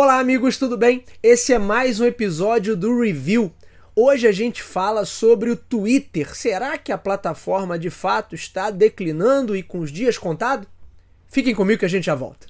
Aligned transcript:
Olá, 0.00 0.20
amigos, 0.20 0.56
tudo 0.56 0.76
bem? 0.76 1.02
Esse 1.20 1.52
é 1.52 1.58
mais 1.58 1.98
um 1.98 2.04
episódio 2.04 2.76
do 2.76 3.00
Review. 3.00 3.52
Hoje 3.96 4.28
a 4.28 4.30
gente 4.30 4.62
fala 4.62 5.04
sobre 5.04 5.50
o 5.50 5.56
Twitter. 5.56 6.36
Será 6.36 6.78
que 6.78 6.92
a 6.92 6.96
plataforma 6.96 7.76
de 7.76 7.90
fato 7.90 8.32
está 8.32 8.70
declinando 8.70 9.56
e 9.56 9.62
com 9.64 9.80
os 9.80 9.90
dias 9.90 10.16
contados? 10.16 10.68
Fiquem 11.26 11.52
comigo 11.52 11.80
que 11.80 11.84
a 11.84 11.88
gente 11.88 12.04
já 12.04 12.14
volta. 12.14 12.46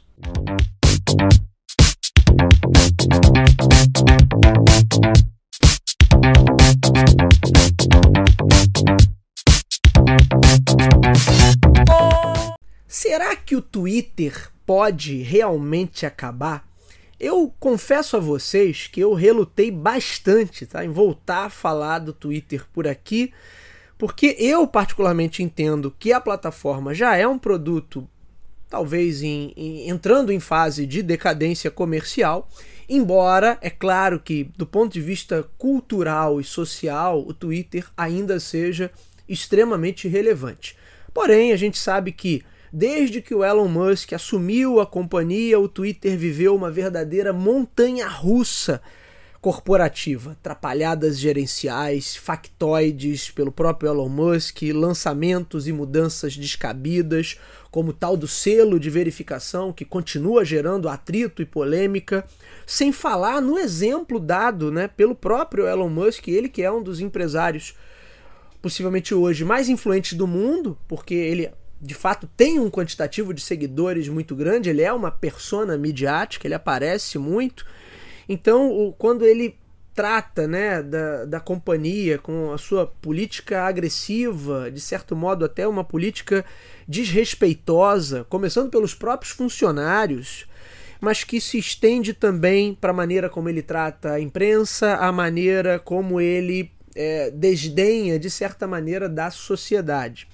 Será 12.87 13.35
que 13.35 13.57
o 13.57 13.63
Twitter 13.63 14.51
pode 14.67 15.23
realmente 15.23 16.05
acabar? 16.05 16.68
Eu 17.21 17.53
confesso 17.59 18.17
a 18.17 18.21
vocês 18.21 18.87
que 18.87 19.01
eu 19.01 19.13
relutei 19.13 19.71
bastante 19.71 20.67
tá, 20.67 20.85
em 20.85 20.91
voltar 20.91 21.47
a 21.47 21.51
falar 21.51 21.99
do 21.99 22.13
Twitter 22.13 22.65
por 22.73 22.87
aqui, 22.87 23.33
porque 23.97 24.37
eu 24.39 24.67
particularmente 24.69 25.43
entendo 25.43 25.95
que 25.99 26.13
a 26.13 26.21
plataforma 26.21 26.95
já 26.95 27.17
é 27.17 27.27
um 27.27 27.39
produto, 27.39 28.09
talvez 28.69 29.23
em, 29.23 29.53
em, 29.57 29.89
entrando 29.89 30.31
em 30.31 30.39
fase 30.39 30.87
de 30.87 31.03
decadência 31.03 31.73
comercial, 31.73 32.49
embora 32.89 33.59
é 33.61 33.69
claro 33.69 34.21
que 34.21 34.45
do 34.57 34.65
ponto 34.65 34.93
de 34.93 35.01
vista 35.01 35.45
cultural 35.59 36.41
e 36.41 36.45
social 36.45 37.21
o 37.27 37.35
Twitter 37.35 37.85
ainda 37.97 38.39
seja 38.39 38.93
extremamente 39.29 40.07
relevante. 40.07 40.77
Porém, 41.13 41.53
a 41.53 41.57
gente 41.57 41.79
sabe 41.79 42.13
que 42.13 42.45
Desde 42.73 43.23
que 43.23 43.35
o 43.35 43.45
Elon 43.45 43.69
Musk 43.69 44.13
assumiu 44.13 44.81
a 44.81 44.87
companhia, 44.87 45.59
o 45.59 45.69
Twitter 45.69 46.17
viveu 46.19 46.55
uma 46.55 46.71
verdadeira 46.71 47.33
montanha 47.33 48.07
russa 48.07 48.81
corporativa, 49.41 50.33
atrapalhadas 50.33 51.19
gerenciais, 51.19 52.17
factoides 52.17 53.31
pelo 53.31 53.53
próprio 53.53 53.91
Elon 53.91 54.09
Musk, 54.09 54.63
lançamentos 54.75 55.69
e 55.69 55.73
mudanças 55.73 56.37
descabidas, 56.37 57.39
como 57.71 57.93
tal 57.93 58.17
do 58.17 58.27
selo 58.27 58.81
de 58.81 58.91
verificação 58.91 59.73
que 59.73 59.85
continua 59.85 60.45
gerando 60.45 60.89
atrito 60.89 61.41
e 61.41 61.47
polêmica, 61.47 62.27
sem 62.67 62.91
falar 62.91 63.41
no 63.41 63.59
exemplo 63.59 64.19
dado 64.19 64.73
né, 64.73 64.89
pelo 64.89 65.15
próprio 65.15 65.67
Elon 65.67 65.89
Musk, 65.89 66.27
ele 66.29 66.49
que 66.49 66.63
é 66.63 66.71
um 66.71 66.83
dos 66.83 67.01
empresários 67.01 67.75
possivelmente 68.61 69.15
hoje 69.15 69.45
mais 69.45 69.69
influentes 69.69 70.15
do 70.15 70.27
mundo, 70.27 70.77
porque 70.89 71.15
ele 71.15 71.49
de 71.81 71.95
fato 71.95 72.29
tem 72.37 72.59
um 72.59 72.71
quantitativo 72.71 73.33
de 73.33 73.41
seguidores 73.41 74.09
muito 74.09 74.35
grande, 74.35 74.71
ele 74.71 74.83
é 74.83 74.93
uma 74.93 75.11
persona 75.11 75.79
midiática, 75.79 76.47
ele 76.47 76.55
aparece 76.55 77.19
muito. 77.19 77.65
Então, 78.29 78.95
quando 78.99 79.25
ele 79.25 79.57
trata 79.95 80.47
né, 80.47 80.83
da, 80.83 81.25
da 81.25 81.41
companhia 81.41 82.19
com 82.19 82.53
a 82.53 82.59
sua 82.59 82.87
política 82.87 83.63
agressiva, 83.63 84.71
de 84.71 84.81
certo 84.81 85.17
modo 85.17 85.45
até 85.45 85.67
uma 85.67 85.83
política 85.83 86.45
desrespeitosa, 86.87 88.25
começando 88.29 88.71
pelos 88.71 88.95
próprios 88.95 89.33
funcionários, 89.33 90.47
mas 91.01 91.25
que 91.25 91.41
se 91.41 91.59
estende 91.59 92.13
também 92.13 92.75
para 92.75 92.91
a 92.91 92.95
maneira 92.95 93.29
como 93.29 93.49
ele 93.49 93.63
trata 93.63 94.13
a 94.13 94.21
imprensa, 94.21 94.97
a 94.97 95.11
maneira 95.11 95.79
como 95.79 96.21
ele 96.21 96.71
é, 96.95 97.31
desdenha, 97.31 98.19
de 98.19 98.31
certa 98.31 98.67
maneira, 98.67 99.09
da 99.09 99.31
sociedade 99.31 100.29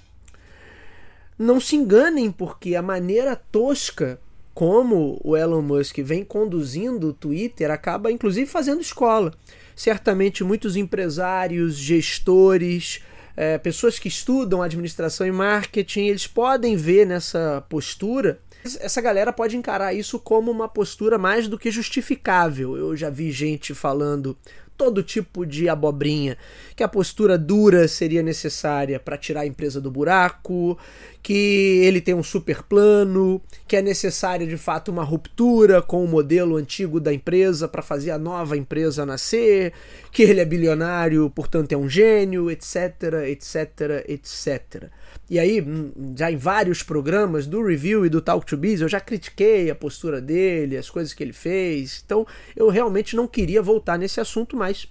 não 1.37 1.59
se 1.59 1.75
enganem, 1.75 2.31
porque 2.31 2.75
a 2.75 2.81
maneira 2.81 3.35
tosca 3.35 4.19
como 4.53 5.19
o 5.21 5.35
Elon 5.35 5.61
Musk 5.61 5.97
vem 5.99 6.23
conduzindo 6.23 7.09
o 7.09 7.13
Twitter 7.13 7.69
acaba 7.69 8.09
inclusive 8.09 8.49
fazendo 8.49 8.81
escola. 8.81 9.33
Certamente 9.75 10.45
muitos 10.45 10.77
empresários, 10.77 11.75
gestores, 11.75 13.01
é, 13.35 13.57
pessoas 13.57 13.99
que 13.99 14.07
estudam 14.07 14.61
administração 14.61 15.27
e 15.27 15.31
marketing, 15.31 16.07
eles 16.07 16.25
podem 16.25 16.77
ver 16.77 17.05
nessa 17.05 17.65
postura. 17.67 18.39
Essa 18.79 19.01
galera 19.01 19.33
pode 19.33 19.57
encarar 19.57 19.93
isso 19.93 20.17
como 20.17 20.49
uma 20.49 20.69
postura 20.69 21.17
mais 21.17 21.49
do 21.49 21.59
que 21.59 21.69
justificável. 21.69 22.77
Eu 22.77 22.95
já 22.95 23.09
vi 23.09 23.31
gente 23.31 23.73
falando 23.75 24.37
todo 24.77 25.03
tipo 25.03 25.45
de 25.45 25.69
abobrinha, 25.69 26.37
que 26.75 26.83
a 26.83 26.87
postura 26.87 27.37
dura 27.37 27.87
seria 27.87 28.21
necessária 28.21 28.99
para 28.99 29.17
tirar 29.17 29.41
a 29.41 29.45
empresa 29.45 29.79
do 29.79 29.89
buraco, 29.89 30.77
que 31.25 31.81
ele 31.83 31.99
tem 32.01 32.13
um 32.13 32.21
super 32.21 32.61
plano, 32.61 33.41
que 33.67 33.75
é 33.75 33.81
necessária 33.81 34.45
de 34.45 34.57
fato 34.57 34.91
uma 34.91 35.03
ruptura 35.03 35.81
com 35.81 36.05
o 36.05 36.07
modelo 36.07 36.55
antigo 36.55 36.99
da 36.99 37.11
empresa 37.11 37.67
para 37.67 37.81
fazer 37.81 38.11
a 38.11 38.19
nova 38.19 38.55
empresa 38.55 39.07
nascer, 39.07 39.73
que 40.11 40.21
ele 40.21 40.39
é 40.39 40.45
bilionário, 40.45 41.27
portanto 41.31 41.71
é 41.71 41.77
um 41.77 41.89
gênio, 41.89 42.51
etc, 42.51 43.25
etc, 43.25 44.05
etc. 44.07 44.83
E 45.27 45.39
aí, 45.39 45.59
hum, 45.59 46.13
já 46.15 46.31
em 46.31 46.37
vários 46.37 46.83
programas 46.83 47.47
do 47.47 47.65
review 47.65 48.05
e 48.05 48.09
do 48.09 48.21
Talk 48.21 48.45
to 48.45 48.55
Biz, 48.55 48.81
eu 48.81 48.87
já 48.87 48.99
critiquei 48.99 49.71
a 49.71 49.75
postura 49.75 50.21
dele, 50.21 50.77
as 50.77 50.91
coisas 50.91 51.11
que 51.11 51.23
ele 51.23 51.33
fez. 51.33 52.03
Então, 52.05 52.27
eu 52.55 52.69
realmente 52.69 53.15
não 53.15 53.27
queria 53.27 53.63
voltar 53.63 53.97
nesse 53.97 54.21
assunto, 54.21 54.55
mas 54.55 54.87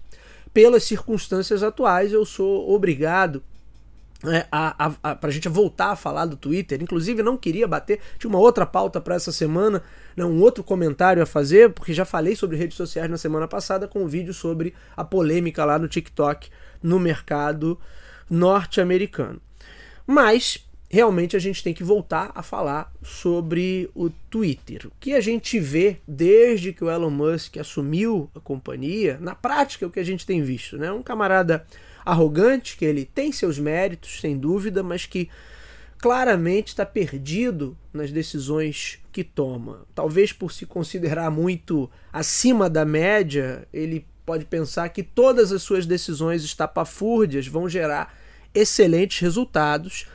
pelas 0.53 0.83
circunstâncias 0.83 1.63
atuais, 1.63 2.13
eu 2.13 2.25
sou 2.25 2.75
obrigado 2.75 3.41
é, 4.27 4.47
a, 4.51 4.87
a, 4.87 4.95
a, 5.03 5.15
pra 5.15 5.31
gente 5.31 5.49
voltar 5.49 5.91
a 5.91 5.97
falar 5.97 6.27
do 6.27 6.37
Twitter. 6.37 6.83
Inclusive, 6.83 7.23
não 7.23 7.37
queria 7.37 7.67
bater. 7.67 8.01
Tinha 8.19 8.29
uma 8.29 8.39
outra 8.39 8.67
pauta 8.67 9.01
para 9.01 9.15
essa 9.15 9.33
semana, 9.33 9.83
né, 10.17 10.25
um 10.25 10.41
outro 10.41 10.63
comentário 10.63 11.23
a 11.23 11.27
fazer, 11.27 11.71
porque 11.71 11.93
já 11.93 12.05
falei 12.05 12.37
sobre 12.37 12.57
redes 12.57 12.77
sociais 12.77 13.11
na 13.11 13.17
semana 13.17 13.49
passada 13.49 13.89
com 13.89 14.03
um 14.03 14.07
vídeo 14.07 14.35
sobre 14.35 14.75
a 14.97 15.05
polêmica 15.05 15.65
lá 15.65 15.79
no 15.79 15.89
TikTok 15.89 16.49
no 16.83 16.99
mercado 17.01 17.79
norte-americano. 18.29 19.41
Mas 20.07 20.65
realmente 20.95 21.35
a 21.35 21.41
gente 21.41 21.63
tem 21.63 21.75
que 21.75 21.83
voltar 21.83 22.31
a 22.37 22.43
falar 22.43 22.93
sobre 23.03 23.91
o 23.95 24.11
Twitter. 24.31 24.87
O 24.87 24.93
que 25.01 25.15
a 25.15 25.21
gente 25.21 25.59
vê 25.59 25.97
desde 26.07 26.73
que 26.73 26.85
o 26.85 26.91
Elon 26.91 27.11
Musk 27.11 27.57
assumiu 27.57 28.31
a 28.35 28.39
companhia, 28.39 29.19
na 29.21 29.35
prática 29.35 29.85
é 29.85 29.89
o 29.89 29.91
que 29.91 29.99
a 29.99 30.05
gente 30.05 30.25
tem 30.25 30.41
visto, 30.43 30.79
né? 30.79 30.93
Um 30.93 31.03
camarada 31.03 31.67
arrogante, 32.05 32.77
que 32.77 32.85
ele 32.85 33.05
tem 33.05 33.33
seus 33.33 33.59
méritos, 33.59 34.21
sem 34.21 34.37
dúvida, 34.37 34.83
mas 34.83 35.07
que 35.07 35.29
claramente 35.99 36.69
está 36.69 36.85
perdido 36.85 37.77
nas 37.93 38.13
decisões 38.13 38.99
que 39.11 39.25
toma. 39.25 39.87
Talvez 39.95 40.33
por 40.33 40.53
se 40.53 40.67
considerar 40.67 41.31
muito 41.31 41.91
acima 42.13 42.69
da 42.69 42.85
média, 42.85 43.67
ele 43.73 44.07
pode 44.27 44.45
pensar 44.45 44.89
que 44.91 45.03
todas 45.03 45.53
as 45.53 45.63
suas 45.63 45.87
decisões 45.87 46.45
estapafúrdias 46.45 47.47
vão 47.47 47.69
gerar 47.69 48.15
excelentes 48.55 49.21
resultados 49.21 50.07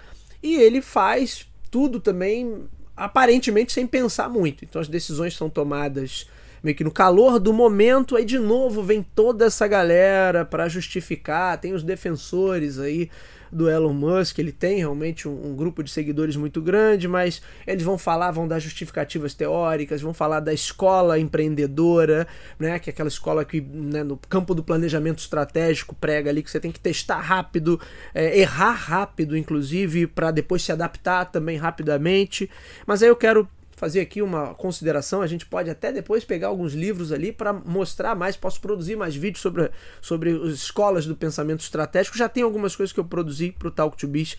e 0.41 0.55
ele 0.55 0.81
faz 0.81 1.47
tudo 1.69 1.99
também 1.99 2.67
aparentemente 2.95 3.71
sem 3.71 3.87
pensar 3.87 4.29
muito. 4.29 4.65
Então 4.65 4.81
as 4.81 4.87
decisões 4.87 5.35
são 5.35 5.49
tomadas 5.49 6.27
meio 6.63 6.75
que 6.75 6.83
no 6.83 6.91
calor 6.91 7.39
do 7.39 7.53
momento, 7.53 8.15
aí 8.15 8.25
de 8.25 8.39
novo 8.39 8.83
vem 8.83 9.03
toda 9.03 9.45
essa 9.45 9.67
galera 9.67 10.45
para 10.45 10.67
justificar, 10.69 11.57
tem 11.59 11.73
os 11.73 11.83
defensores 11.83 12.79
aí 12.79 13.09
do 13.51 13.69
Elon 13.69 13.93
Musk, 13.93 14.37
ele 14.39 14.51
tem 14.51 14.77
realmente 14.77 15.27
um, 15.27 15.51
um, 15.51 15.55
grupo 15.55 15.83
de 15.83 15.89
seguidores 15.89 16.35
muito 16.35 16.61
grande, 16.61 17.07
mas 17.07 17.41
eles 17.65 17.83
vão 17.83 17.97
falar, 17.97 18.31
vão 18.31 18.47
dar 18.47 18.59
justificativas 18.59 19.33
teóricas, 19.33 20.01
vão 20.01 20.13
falar 20.13 20.39
da 20.39 20.53
escola 20.53 21.19
empreendedora, 21.19 22.27
né, 22.57 22.77
que 22.79 22.89
é 22.89 22.93
aquela 22.93 23.09
escola 23.09 23.43
que 23.43 23.61
né, 23.61 24.03
no 24.03 24.17
campo 24.17 24.53
do 24.53 24.63
planejamento 24.63 25.19
estratégico 25.19 25.95
prega 25.95 26.29
ali 26.29 26.43
que 26.43 26.51
você 26.51 26.59
tem 26.59 26.71
que 26.71 26.79
testar 26.79 27.19
rápido, 27.19 27.79
é, 28.13 28.39
errar 28.39 28.73
rápido, 28.73 29.35
inclusive, 29.35 30.07
para 30.07 30.31
depois 30.31 30.61
se 30.61 30.71
adaptar 30.71 31.25
também 31.25 31.57
rapidamente. 31.57 32.49
Mas 32.85 33.01
aí 33.01 33.09
eu 33.09 33.15
quero 33.15 33.47
fazer 33.79 34.01
aqui 34.01 34.21
uma 34.21 34.53
consideração. 34.53 35.21
A 35.21 35.27
gente 35.27 35.45
pode 35.45 35.69
até 35.69 35.91
depois 35.91 36.25
pegar 36.25 36.49
alguns 36.49 36.73
livros 36.73 37.13
ali 37.13 37.31
para 37.31 37.53
mostrar 37.53 38.13
mais. 38.13 38.35
Posso 38.35 38.59
produzir 38.59 38.97
mais 38.97 39.15
vídeos 39.15 39.41
sobre, 39.41 39.71
sobre 40.01 40.31
as 40.31 40.53
escolas 40.53 41.05
do 41.05 41.15
pensamento 41.15 41.61
estratégico. 41.61 42.17
Já 42.17 42.27
tem 42.27 42.43
algumas 42.43 42.75
coisas 42.75 42.91
que 42.91 42.99
eu 42.99 43.05
produzi 43.05 43.51
para 43.51 43.69
o 43.69 43.71
Talk 43.71 43.95
to 43.95 44.07
Biz 44.07 44.35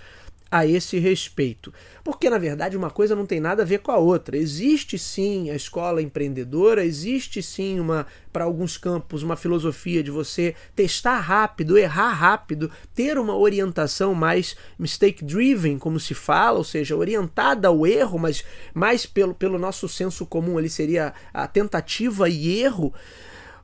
a 0.50 0.66
esse 0.66 0.98
respeito. 0.98 1.72
Porque, 2.02 2.28
na 2.28 2.38
verdade, 2.38 2.76
uma 2.76 2.90
coisa 2.90 3.14
não 3.14 3.24
tem 3.24 3.38
nada 3.38 3.62
a 3.62 3.66
ver 3.66 3.78
com 3.78 3.92
a 3.92 3.98
outra. 3.98 4.36
Existe 4.36 4.98
sim 4.98 5.48
a 5.48 5.54
escola 5.54 6.02
empreendedora, 6.02 6.84
existe 6.84 7.40
sim 7.40 7.78
uma, 7.78 8.06
para 8.32 8.44
alguns 8.44 8.76
campos, 8.76 9.22
uma 9.22 9.36
filosofia 9.36 10.02
de 10.02 10.10
você 10.10 10.56
testar 10.74 11.20
rápido, 11.20 11.78
errar 11.78 12.12
rápido, 12.12 12.70
ter 12.94 13.16
uma 13.16 13.36
orientação 13.36 14.12
mais 14.12 14.56
mistake 14.76 15.24
driven, 15.24 15.78
como 15.78 16.00
se 16.00 16.14
fala, 16.14 16.58
ou 16.58 16.64
seja, 16.64 16.96
orientada 16.96 17.68
ao 17.68 17.86
erro, 17.86 18.18
mas 18.18 18.44
mais 18.74 19.06
pelo, 19.06 19.34
pelo 19.34 19.58
nosso 19.58 19.88
senso 19.88 20.26
comum 20.26 20.58
ali 20.58 20.68
seria 20.68 21.14
a 21.32 21.46
tentativa 21.46 22.28
e 22.28 22.60
erro. 22.60 22.92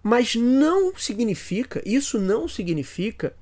Mas 0.02 0.36
não 0.36 0.94
significa, 0.96 1.82
isso 1.84 2.20
não 2.20 2.46
significa 2.46 3.34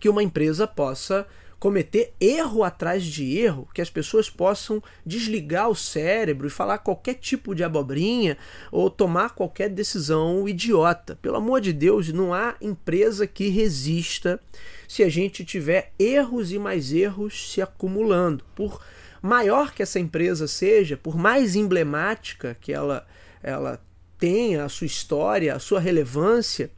que 0.00 0.08
uma 0.08 0.24
empresa 0.24 0.66
possa 0.66 1.24
cometer 1.64 2.12
erro 2.20 2.62
atrás 2.62 3.02
de 3.02 3.38
erro, 3.38 3.66
que 3.72 3.80
as 3.80 3.88
pessoas 3.88 4.28
possam 4.28 4.82
desligar 5.04 5.70
o 5.70 5.74
cérebro 5.74 6.46
e 6.46 6.50
falar 6.50 6.76
qualquer 6.76 7.14
tipo 7.14 7.54
de 7.54 7.64
abobrinha 7.64 8.36
ou 8.70 8.90
tomar 8.90 9.30
qualquer 9.30 9.70
decisão 9.70 10.46
idiota. 10.46 11.18
Pelo 11.22 11.38
amor 11.38 11.62
de 11.62 11.72
Deus, 11.72 12.12
não 12.12 12.34
há 12.34 12.54
empresa 12.60 13.26
que 13.26 13.48
resista 13.48 14.38
se 14.86 15.02
a 15.02 15.08
gente 15.08 15.42
tiver 15.42 15.90
erros 15.98 16.52
e 16.52 16.58
mais 16.58 16.92
erros 16.92 17.50
se 17.50 17.62
acumulando. 17.62 18.44
Por 18.54 18.84
maior 19.22 19.72
que 19.72 19.82
essa 19.82 19.98
empresa 19.98 20.46
seja, 20.46 20.98
por 20.98 21.16
mais 21.16 21.56
emblemática 21.56 22.54
que 22.60 22.74
ela, 22.74 23.06
ela 23.42 23.82
tenha 24.18 24.66
a 24.66 24.68
sua 24.68 24.86
história, 24.86 25.54
a 25.54 25.58
sua 25.58 25.80
relevância, 25.80 26.70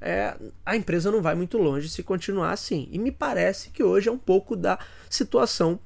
é, 0.00 0.34
a 0.64 0.76
empresa 0.76 1.10
não 1.10 1.20
vai 1.20 1.34
muito 1.34 1.58
longe 1.58 1.88
se 1.88 2.02
continuar 2.02 2.52
assim. 2.52 2.88
E 2.90 2.98
me 2.98 3.12
parece 3.12 3.70
que 3.70 3.82
hoje 3.82 4.08
é 4.08 4.12
um 4.12 4.18
pouco 4.18 4.56
da 4.56 4.78
situação 5.08 5.78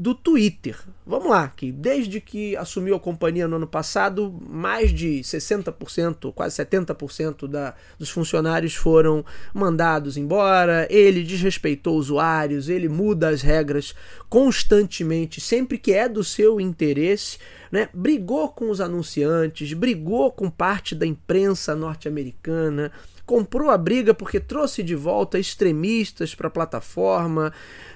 do 0.00 0.14
Twitter. 0.14 0.78
Vamos 1.06 1.28
lá, 1.28 1.48
que 1.48 1.70
desde 1.70 2.22
que 2.22 2.56
assumiu 2.56 2.94
a 2.94 3.00
companhia 3.00 3.46
no 3.46 3.56
ano 3.56 3.66
passado, 3.66 4.34
mais 4.48 4.94
de 4.94 5.20
60%, 5.20 6.32
quase 6.32 6.56
70% 6.64 7.46
da, 7.46 7.74
dos 7.98 8.08
funcionários 8.08 8.74
foram 8.74 9.22
mandados 9.52 10.16
embora. 10.16 10.86
Ele 10.90 11.22
desrespeitou 11.22 11.98
usuários, 11.98 12.70
ele 12.70 12.88
muda 12.88 13.28
as 13.28 13.42
regras 13.42 13.94
constantemente, 14.26 15.38
sempre 15.38 15.76
que 15.76 15.92
é 15.92 16.08
do 16.08 16.24
seu 16.24 16.58
interesse. 16.58 17.38
Né? 17.70 17.90
Brigou 17.92 18.48
com 18.48 18.70
os 18.70 18.80
anunciantes, 18.80 19.74
brigou 19.74 20.32
com 20.32 20.48
parte 20.48 20.94
da 20.94 21.04
imprensa 21.04 21.76
norte-americana, 21.76 22.90
comprou 23.30 23.70
a 23.70 23.78
briga 23.78 24.12
porque 24.12 24.40
trouxe 24.40 24.82
de 24.82 24.96
volta 24.96 25.38
extremistas 25.38 26.34
para 26.34 26.48
a 26.48 26.50
plataforma, 26.50 27.52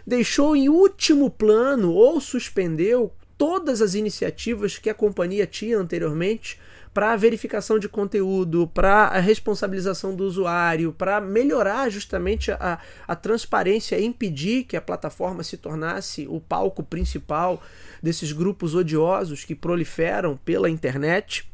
deixou 0.07 0.55
em 0.55 0.69
último 0.69 1.29
plano 1.29 1.93
ou 1.93 2.21
suspendeu 2.21 3.13
todas 3.37 3.83
as 3.83 3.97
iniciativas 3.97 4.79
que 4.79 4.89
a 4.89 4.95
companhia 4.95 5.45
tinha 5.45 5.77
anteriormente 5.77 6.57
para 6.95 7.13
a 7.13 7.17
verificação 7.17 7.81
de 7.81 7.89
conteúdo, 7.89 8.69
para 8.69 9.07
a 9.07 9.19
responsabilização 9.19 10.15
do 10.15 10.23
usuário, 10.23 10.93
para 10.93 11.21
melhorar 11.21 11.91
justamente 11.91 12.53
a, 12.53 12.79
a 13.05 13.17
transparência 13.17 13.99
e 13.99 14.05
impedir 14.05 14.63
que 14.63 14.77
a 14.77 14.81
plataforma 14.81 15.43
se 15.43 15.57
tornasse 15.57 16.29
o 16.29 16.41
palco 16.41 16.85
principal 16.85 17.61
desses 18.01 18.31
grupos 18.31 18.77
odiosos 18.77 19.45
que 19.45 19.57
proliferam 19.57 20.37
pela 20.45 20.71
internet. 20.71 21.51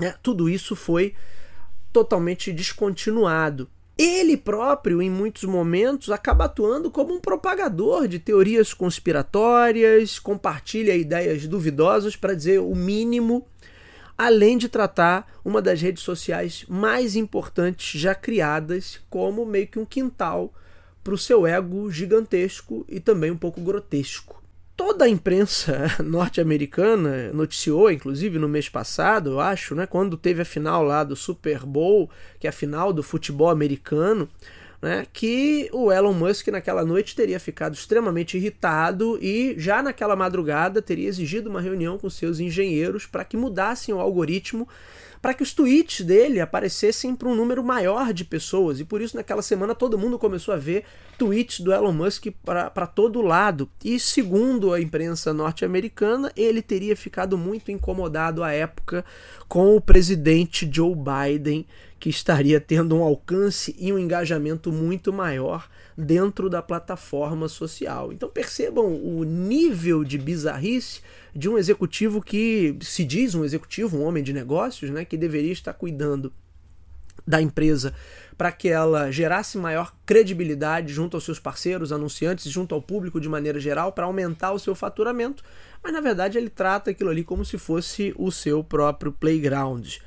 É, 0.00 0.14
tudo 0.22 0.48
isso 0.48 0.76
foi 0.76 1.16
totalmente 1.92 2.52
descontinuado. 2.52 3.68
Ele 3.96 4.36
próprio, 4.36 5.02
em 5.02 5.10
muitos 5.10 5.44
momentos, 5.44 6.10
acaba 6.10 6.46
atuando 6.46 6.90
como 6.90 7.14
um 7.14 7.20
propagador 7.20 8.08
de 8.08 8.18
teorias 8.18 8.72
conspiratórias, 8.72 10.18
compartilha 10.18 10.96
ideias 10.96 11.46
duvidosas, 11.46 12.16
para 12.16 12.34
dizer 12.34 12.58
o 12.58 12.74
mínimo, 12.74 13.46
além 14.16 14.56
de 14.56 14.68
tratar 14.68 15.30
uma 15.44 15.60
das 15.60 15.80
redes 15.80 16.02
sociais 16.02 16.64
mais 16.68 17.14
importantes 17.14 18.00
já 18.00 18.14
criadas 18.14 18.98
como 19.10 19.44
meio 19.44 19.66
que 19.66 19.78
um 19.78 19.84
quintal 19.84 20.52
para 21.04 21.14
o 21.14 21.18
seu 21.18 21.46
ego 21.46 21.90
gigantesco 21.90 22.84
e 22.88 22.98
também 22.98 23.30
um 23.30 23.36
pouco 23.36 23.60
grotesco 23.60 24.41
toda 24.84 25.04
a 25.04 25.08
imprensa 25.08 25.86
norte-americana 26.02 27.32
noticiou, 27.32 27.88
inclusive 27.88 28.36
no 28.36 28.48
mês 28.48 28.68
passado, 28.68 29.30
eu 29.30 29.40
acho, 29.40 29.76
né, 29.76 29.86
quando 29.86 30.16
teve 30.16 30.42
a 30.42 30.44
final 30.44 30.82
lá 30.82 31.04
do 31.04 31.14
Super 31.14 31.60
Bowl, 31.60 32.10
que 32.40 32.48
é 32.48 32.50
a 32.50 32.52
final 32.52 32.92
do 32.92 33.00
futebol 33.00 33.48
americano, 33.48 34.28
né, 34.82 35.06
que 35.12 35.70
o 35.72 35.92
Elon 35.92 36.12
Musk 36.12 36.48
naquela 36.48 36.84
noite 36.84 37.14
teria 37.14 37.38
ficado 37.38 37.74
extremamente 37.74 38.36
irritado 38.36 39.16
e 39.22 39.54
já 39.56 39.80
naquela 39.80 40.16
madrugada 40.16 40.82
teria 40.82 41.08
exigido 41.08 41.48
uma 41.48 41.60
reunião 41.60 41.96
com 41.96 42.10
seus 42.10 42.40
engenheiros 42.40 43.06
para 43.06 43.24
que 43.24 43.36
mudassem 43.36 43.94
o 43.94 44.00
algoritmo 44.00 44.66
para 45.22 45.32
que 45.32 45.44
os 45.44 45.54
tweets 45.54 46.04
dele 46.04 46.40
aparecessem 46.40 47.14
para 47.14 47.28
um 47.28 47.36
número 47.36 47.62
maior 47.62 48.12
de 48.12 48.24
pessoas. 48.24 48.80
E 48.80 48.84
por 48.84 49.00
isso, 49.00 49.16
naquela 49.16 49.40
semana, 49.40 49.72
todo 49.72 49.96
mundo 49.96 50.18
começou 50.18 50.52
a 50.52 50.56
ver 50.56 50.84
tweets 51.22 51.60
do 51.60 51.72
Elon 51.72 51.92
Musk 51.92 52.26
para 52.44 52.84
todo 52.84 53.22
lado. 53.22 53.70
E 53.84 54.00
segundo 54.00 54.72
a 54.72 54.80
imprensa 54.80 55.32
norte-americana, 55.32 56.32
ele 56.36 56.60
teria 56.60 56.96
ficado 56.96 57.38
muito 57.38 57.70
incomodado 57.70 58.42
à 58.42 58.50
época 58.50 59.04
com 59.46 59.76
o 59.76 59.80
presidente 59.80 60.68
Joe 60.70 60.96
Biden, 60.96 61.64
que 62.00 62.10
estaria 62.10 62.60
tendo 62.60 62.96
um 62.96 63.04
alcance 63.04 63.72
e 63.78 63.92
um 63.92 63.98
engajamento 64.00 64.72
muito 64.72 65.12
maior 65.12 65.68
dentro 65.96 66.50
da 66.50 66.60
plataforma 66.60 67.46
social. 67.46 68.12
Então 68.12 68.28
percebam 68.28 68.92
o 68.92 69.22
nível 69.22 70.02
de 70.02 70.18
bizarrice 70.18 71.02
de 71.32 71.48
um 71.48 71.56
executivo 71.56 72.20
que 72.20 72.76
se 72.80 73.04
diz 73.04 73.36
um 73.36 73.44
executivo, 73.44 73.96
um 73.96 74.02
homem 74.02 74.24
de 74.24 74.32
negócios, 74.32 74.90
né, 74.90 75.04
que 75.04 75.16
deveria 75.16 75.52
estar 75.52 75.72
cuidando 75.72 76.32
da 77.24 77.40
empresa 77.40 77.94
para 78.42 78.50
que 78.50 78.68
ela 78.68 79.08
gerasse 79.12 79.56
maior 79.56 79.94
credibilidade 80.04 80.92
junto 80.92 81.16
aos 81.16 81.22
seus 81.22 81.38
parceiros, 81.38 81.92
anunciantes, 81.92 82.50
junto 82.50 82.74
ao 82.74 82.82
público 82.82 83.20
de 83.20 83.28
maneira 83.28 83.60
geral, 83.60 83.92
para 83.92 84.04
aumentar 84.04 84.50
o 84.50 84.58
seu 84.58 84.74
faturamento, 84.74 85.44
mas 85.80 85.92
na 85.92 86.00
verdade 86.00 86.38
ele 86.38 86.50
trata 86.50 86.90
aquilo 86.90 87.10
ali 87.10 87.22
como 87.22 87.44
se 87.44 87.56
fosse 87.56 88.12
o 88.18 88.32
seu 88.32 88.64
próprio 88.64 89.12
playground. 89.12 89.98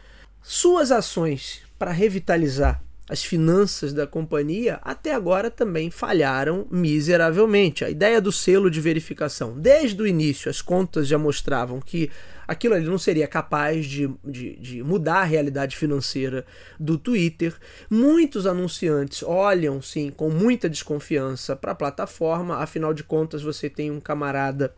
Suas 0.42 0.92
ações 0.92 1.62
para 1.80 1.92
revitalizar 1.92 2.84
as 3.08 3.24
finanças 3.24 3.94
da 3.94 4.08
companhia 4.08 4.80
até 4.82 5.14
agora 5.14 5.52
também 5.52 5.92
falharam 5.92 6.66
miseravelmente. 6.72 7.86
A 7.86 7.90
ideia 7.90 8.20
do 8.20 8.32
selo 8.32 8.70
de 8.70 8.82
verificação, 8.82 9.60
desde 9.60 10.02
o 10.02 10.08
início, 10.08 10.50
as 10.50 10.60
contas 10.60 11.08
já 11.08 11.18
mostravam 11.18 11.80
que 11.80 12.10
aquilo 12.48 12.74
ali 12.74 12.86
não 12.86 12.98
seria 12.98 13.28
capaz 13.28 13.86
de, 13.86 14.10
de, 14.24 14.56
de 14.56 14.84
mudar 14.84 15.20
a 15.20 15.24
realidade 15.24 15.78
financeira 15.78 16.46
do 16.80 16.98
Twitter. 16.98 17.54
Muitos 17.90 18.48
anunciantes 18.48 19.22
olham, 19.22 19.82
sim, 19.84 20.10
com 20.10 20.32
muita 20.32 20.68
desconfiança 20.68 21.56
para 21.56 21.74
a 21.74 21.76
plataforma, 21.76 22.58
afinal 22.58 22.92
de 22.92 23.04
contas, 23.04 23.44
você 23.44 23.70
tem 23.70 23.92
um 23.92 24.00
camarada 24.00 24.74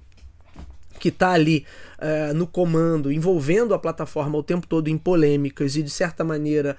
que 1.00 1.10
está 1.10 1.32
ali 1.32 1.66
uh, 2.00 2.34
no 2.34 2.48
comando, 2.48 3.12
envolvendo 3.12 3.74
a 3.74 3.80
plataforma 3.80 4.38
o 4.38 4.44
tempo 4.44 4.68
todo 4.68 4.90
em 4.90 4.98
polêmicas 4.98 5.76
e, 5.76 5.84
de 5.84 5.92
certa 5.92 6.24
maneira, 6.24 6.76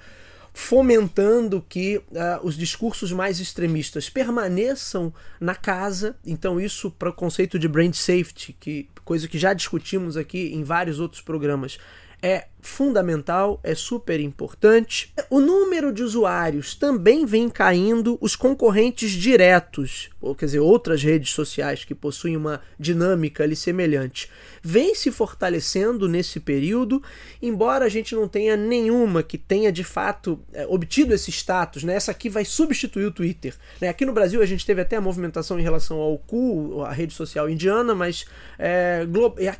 fomentando 0.53 1.63
que 1.67 1.97
uh, 1.97 2.03
os 2.43 2.57
discursos 2.57 3.11
mais 3.11 3.39
extremistas 3.39 4.09
permaneçam 4.09 5.13
na 5.39 5.55
casa. 5.55 6.15
Então, 6.25 6.59
isso 6.59 6.91
para 6.91 7.09
o 7.09 7.13
conceito 7.13 7.57
de 7.57 7.67
brand 7.67 7.93
safety, 7.93 8.55
que 8.59 8.89
coisa 9.03 9.27
que 9.27 9.37
já 9.37 9.53
discutimos 9.53 10.17
aqui 10.17 10.53
em 10.53 10.63
vários 10.63 10.99
outros 10.99 11.21
programas, 11.21 11.77
é 12.21 12.47
fundamental, 12.61 13.59
é 13.63 13.73
super 13.73 14.19
importante. 14.19 15.13
O 15.29 15.39
número 15.39 15.93
de 15.93 16.03
usuários 16.03 16.75
também 16.75 17.25
vem 17.25 17.49
caindo, 17.49 18.17
os 18.21 18.35
concorrentes 18.35 19.11
diretos, 19.11 20.09
ou 20.21 20.35
quer 20.35 20.45
dizer, 20.45 20.59
outras 20.59 21.01
redes 21.01 21.31
sociais 21.31 21.85
que 21.85 21.95
possuem 21.95 22.35
uma 22.35 22.61
dinâmica 22.79 23.43
ali 23.43 23.55
semelhante, 23.55 24.29
vem 24.61 24.93
se 24.93 25.11
fortalecendo 25.11 26.07
nesse 26.07 26.39
período, 26.39 27.01
embora 27.41 27.85
a 27.85 27.89
gente 27.89 28.13
não 28.13 28.27
tenha 28.27 28.57
nenhuma 28.57 29.23
que 29.23 29.37
tenha 29.37 29.71
de 29.71 29.83
fato 29.83 30.39
é, 30.53 30.65
obtido 30.67 31.13
esse 31.13 31.31
status, 31.31 31.83
né? 31.83 31.95
Essa 31.95 32.11
aqui 32.11 32.29
vai 32.29 32.45
substituir 32.45 33.05
o 33.05 33.11
Twitter. 33.11 33.55
Né? 33.79 33.87
Aqui 33.87 34.05
no 34.05 34.13
Brasil 34.13 34.41
a 34.41 34.45
gente 34.45 34.65
teve 34.65 34.81
até 34.81 34.97
a 34.97 35.01
movimentação 35.01 35.59
em 35.59 35.63
relação 35.63 35.97
ao 35.97 36.17
Ku, 36.17 36.83
a 36.83 36.91
rede 36.91 37.13
social 37.13 37.49
indiana, 37.49 37.95
mas 37.95 38.25
é, 38.57 39.05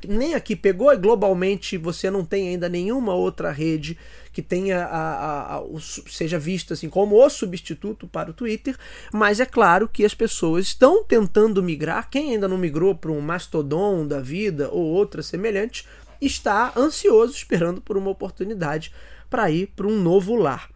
nem 0.07 0.33
aqui 0.33 0.55
pegou 0.55 0.91
e 0.91 0.97
globalmente 0.97 1.77
você 1.77 2.09
não 2.11 2.25
tem 2.25 2.49
ainda 2.49 2.67
nenhuma 2.89 3.13
outra 3.13 3.51
rede 3.51 3.97
que 4.33 4.41
tenha 4.41 4.83
a, 4.85 5.55
a, 5.55 5.57
a, 5.57 5.61
seja 6.07 6.39
vista 6.39 6.73
assim 6.73 6.89
como 6.89 7.23
o 7.23 7.29
substituto 7.29 8.07
para 8.07 8.31
o 8.31 8.33
Twitter, 8.33 8.75
mas 9.13 9.39
é 9.39 9.45
claro 9.45 9.87
que 9.87 10.03
as 10.03 10.13
pessoas 10.13 10.67
estão 10.67 11.03
tentando 11.03 11.61
migrar. 11.61 12.09
Quem 12.09 12.33
ainda 12.33 12.47
não 12.47 12.57
migrou 12.57 12.95
para 12.95 13.11
um 13.11 13.21
Mastodon 13.21 14.07
da 14.07 14.19
vida 14.19 14.69
ou 14.71 14.83
outra 14.83 15.21
semelhante 15.21 15.87
está 16.19 16.73
ansioso 16.75 17.33
esperando 17.33 17.81
por 17.81 17.95
uma 17.95 18.09
oportunidade 18.09 18.91
para 19.29 19.49
ir 19.49 19.67
para 19.75 19.87
um 19.87 19.99
novo 19.99 20.35
lar. 20.35 20.69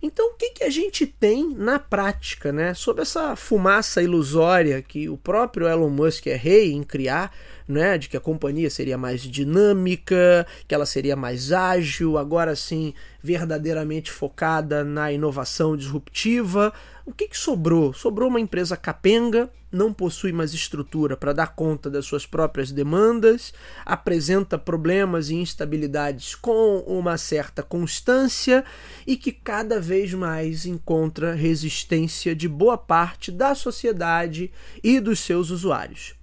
Então, 0.00 0.30
o 0.30 0.34
que, 0.34 0.50
que 0.50 0.64
a 0.64 0.70
gente 0.70 1.06
tem 1.06 1.52
na 1.54 1.78
prática, 1.78 2.52
né? 2.52 2.72
Sobre 2.72 3.02
essa 3.02 3.34
fumaça 3.34 4.00
ilusória 4.00 4.80
que 4.80 5.08
o 5.08 5.16
próprio 5.16 5.66
Elon 5.66 5.90
Musk 5.90 6.28
é 6.28 6.36
rei 6.36 6.72
em 6.72 6.84
criar, 6.84 7.34
né, 7.68 7.98
de 7.98 8.08
que 8.08 8.16
a 8.16 8.20
companhia 8.20 8.70
seria 8.70 8.96
mais 8.96 9.20
dinâmica, 9.20 10.46
que 10.66 10.74
ela 10.74 10.86
seria 10.86 11.14
mais 11.14 11.52
ágil, 11.52 12.16
agora 12.16 12.56
sim 12.56 12.94
verdadeiramente 13.22 14.10
focada 14.10 14.82
na 14.82 15.12
inovação 15.12 15.76
disruptiva. 15.76 16.72
O 17.04 17.12
que, 17.12 17.28
que 17.28 17.36
sobrou? 17.36 17.92
Sobrou 17.92 18.28
uma 18.28 18.40
empresa 18.40 18.76
capenga, 18.76 19.50
não 19.70 19.92
possui 19.92 20.32
mais 20.32 20.54
estrutura 20.54 21.16
para 21.16 21.32
dar 21.32 21.54
conta 21.54 21.90
das 21.90 22.06
suas 22.06 22.24
próprias 22.24 22.72
demandas, 22.72 23.52
apresenta 23.84 24.58
problemas 24.58 25.28
e 25.28 25.34
instabilidades 25.34 26.34
com 26.34 26.78
uma 26.86 27.18
certa 27.18 27.62
constância 27.62 28.64
e 29.06 29.16
que 29.16 29.32
cada 29.32 29.78
vez 29.80 30.14
mais 30.14 30.64
encontra 30.64 31.34
resistência 31.34 32.34
de 32.34 32.48
boa 32.48 32.78
parte 32.78 33.30
da 33.30 33.54
sociedade 33.54 34.50
e 34.82 35.00
dos 35.00 35.20
seus 35.20 35.50
usuários. 35.50 36.17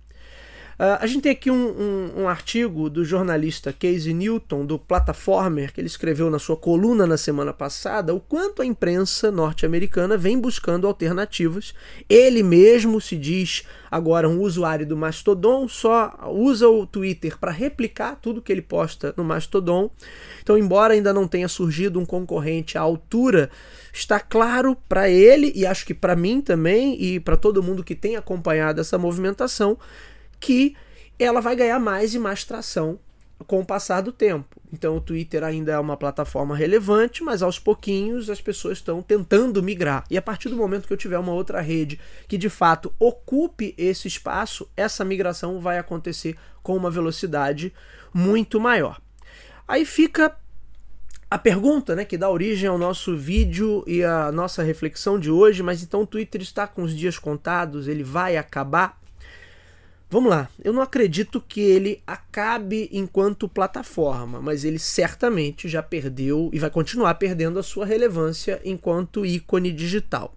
Uh, 0.78 1.00
a 1.00 1.08
gente 1.08 1.22
tem 1.22 1.32
aqui 1.32 1.50
um, 1.50 1.56
um, 1.56 2.24
um, 2.24 2.28
artigo 2.28 2.90
do 2.90 3.06
jornalista 3.06 3.72
Casey 3.72 4.14
Newton, 4.14 4.66
do 4.66 4.78
Plataformer, 4.78 5.72
que 5.72 5.80
ele 5.80 5.88
escreveu 5.88 6.30
na 6.30 6.38
sua 6.38 6.58
coluna 6.58 7.08
na 7.08 7.16
semana 7.16 7.54
passada, 7.54 8.14
o 8.14 8.20
quanto 8.20 8.62
a 8.62 8.66
imprensa 8.66 9.32
norte-americana 9.32 10.18
vem 10.18 10.38
buscando 10.38 10.86
alternativas. 10.86 11.74
Ele 12.10 12.44
mesmo 12.44 13.00
se 13.00 13.16
diz 13.16 13.64
agora 13.90 14.28
um 14.28 14.42
usuário 14.42 14.86
do 14.86 14.98
Mastodon, 14.98 15.66
só 15.70 16.14
usa 16.28 16.68
o 16.68 16.86
Twitter 16.86 17.38
para 17.40 17.52
replicar 17.52 18.18
tudo 18.22 18.42
que 18.42 18.52
ele 18.52 18.62
posta 18.62 19.14
no 19.16 19.24
Mastodon. 19.24 19.90
Então, 20.42 20.58
embora 20.58 20.94
ainda 20.94 21.14
não 21.14 21.26
tenha 21.26 21.48
surgido 21.48 22.02
um 22.02 22.06
concorrente 22.06 22.78
à 22.78 22.82
altura, 22.82 23.50
está 23.94 24.20
claro 24.20 24.76
para 24.90 25.10
ele 25.10 25.54
e 25.56 25.66
acho 25.66 25.86
que 25.86 25.94
para 25.94 26.18
mim 26.18 26.42
também 26.42 27.02
e 27.02 27.18
para 27.18 27.38
todo 27.38 27.64
mundo 27.64 27.82
que 27.82 27.96
tem 27.96 28.18
acompanhado 28.18 28.82
essa 28.82 28.98
movimentação 28.98 29.78
que 30.46 30.76
ela 31.18 31.42
vai 31.42 31.56
ganhar 31.56 31.80
mais 31.80 32.14
e 32.14 32.20
mais 32.20 32.44
tração 32.44 33.00
com 33.48 33.62
o 33.62 33.66
passar 33.66 34.02
do 34.02 34.12
tempo. 34.12 34.62
Então 34.72 34.96
o 34.96 35.02
Twitter 35.02 35.44
ainda 35.44 35.72
é 35.72 35.80
uma 35.80 35.98
plataforma 35.98 36.56
relevante, 36.56 37.24
mas 37.24 37.42
aos 37.42 37.58
pouquinhos 37.58 38.30
as 38.30 38.40
pessoas 38.40 38.78
estão 38.78 39.02
tentando 39.02 39.64
migrar. 39.64 40.06
E 40.08 40.16
a 40.20 40.22
partir 40.22 40.50
do 40.50 40.56
momento 40.56 40.86
que 40.86 40.94
eu 40.94 40.98
tiver 40.98 41.18
uma 41.18 41.34
outra 41.34 41.62
rede 41.62 42.00
que 42.28 42.38
de 42.38 42.48
fato 42.48 42.94
ocupe 43.00 43.74
esse 43.76 44.08
espaço, 44.08 44.70
essa 44.78 45.04
migração 45.04 45.60
vai 45.60 45.80
acontecer 45.80 46.38
com 46.62 46.78
uma 46.78 46.92
velocidade 46.92 47.74
muito 48.14 48.60
maior. 48.60 49.02
Aí 49.68 49.84
fica 49.84 50.38
a 51.30 51.40
pergunta, 51.40 51.96
né, 51.96 52.06
que 52.06 52.20
dá 52.20 52.30
origem 52.30 52.70
ao 52.70 52.78
nosso 52.78 53.18
vídeo 53.18 53.84
e 53.88 54.04
a 54.04 54.32
nossa 54.32 54.62
reflexão 54.62 55.20
de 55.20 55.32
hoje, 55.32 55.64
mas 55.64 55.82
então 55.82 56.04
o 56.04 56.08
Twitter 56.08 56.40
está 56.40 56.68
com 56.68 56.84
os 56.84 56.96
dias 56.96 57.18
contados, 57.18 57.88
ele 57.88 58.04
vai 58.04 58.38
acabar? 58.38 59.04
Vamos 60.16 60.30
lá, 60.30 60.48
eu 60.64 60.72
não 60.72 60.82
acredito 60.82 61.44
que 61.46 61.60
ele 61.60 62.02
acabe 62.08 62.88
enquanto 62.94 63.50
plataforma, 63.50 64.40
mas 64.40 64.64
ele 64.64 64.80
certamente 64.80 65.68
já 65.68 65.84
perdeu 65.84 66.50
e 66.54 66.58
vai 66.58 66.70
continuar 66.70 67.16
perdendo 67.16 67.60
a 67.60 67.64
sua 67.64 67.86
relevância 67.86 68.62
enquanto 68.64 69.26
ícone 69.26 69.74
digital. 69.74 70.34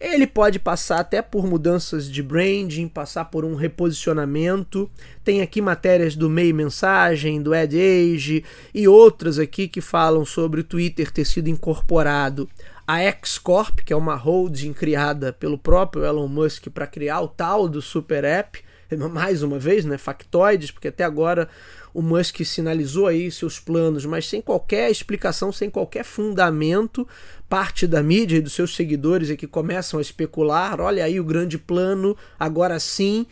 Ele 0.00 0.26
pode 0.26 0.58
passar 0.58 0.98
até 0.98 1.20
por 1.20 1.46
mudanças 1.46 2.10
de 2.10 2.22
branding, 2.22 2.88
passar 2.88 3.26
por 3.26 3.44
um 3.44 3.54
reposicionamento. 3.54 4.90
Tem 5.22 5.42
aqui 5.42 5.60
matérias 5.60 6.16
do 6.16 6.30
Meio 6.30 6.54
Mensagem, 6.54 7.42
do 7.42 7.52
Ad 7.52 7.76
Age 7.78 8.42
e 8.72 8.88
outras 8.88 9.38
aqui 9.38 9.68
que 9.68 9.82
falam 9.82 10.24
sobre 10.24 10.62
o 10.62 10.64
Twitter 10.64 11.12
ter 11.12 11.26
sido 11.26 11.50
incorporado 11.50 12.48
à 12.86 13.00
X 13.00 13.36
Corp, 13.36 13.80
que 13.80 13.92
é 13.92 13.96
uma 13.96 14.14
holding 14.14 14.72
criada 14.72 15.34
pelo 15.34 15.58
próprio 15.58 16.02
Elon 16.02 16.28
Musk 16.28 16.68
para 16.68 16.86
criar 16.86 17.20
o 17.20 17.28
tal 17.28 17.68
do 17.68 17.82
Super 17.82 18.24
App 18.24 18.64
mais 19.10 19.42
uma 19.42 19.58
vez, 19.58 19.84
né, 19.84 19.98
factoides, 19.98 20.70
porque 20.70 20.88
até 20.88 21.02
agora 21.02 21.48
o 21.92 22.02
Musk 22.02 22.40
sinalizou 22.44 23.06
aí 23.06 23.30
seus 23.30 23.58
planos, 23.58 24.04
mas 24.04 24.28
sem 24.28 24.42
qualquer 24.42 24.90
explicação, 24.90 25.50
sem 25.50 25.70
qualquer 25.70 26.04
fundamento, 26.04 27.08
parte 27.48 27.86
da 27.86 28.02
mídia 28.02 28.36
e 28.36 28.40
dos 28.42 28.52
seus 28.52 28.76
seguidores 28.76 29.30
é 29.30 29.36
que 29.36 29.46
começam 29.46 29.98
a 29.98 30.02
especular, 30.02 30.80
olha 30.80 31.04
aí 31.04 31.18
o 31.18 31.24
grande 31.24 31.56
plano, 31.56 32.16
agora 32.38 32.78
sim, 32.78 33.26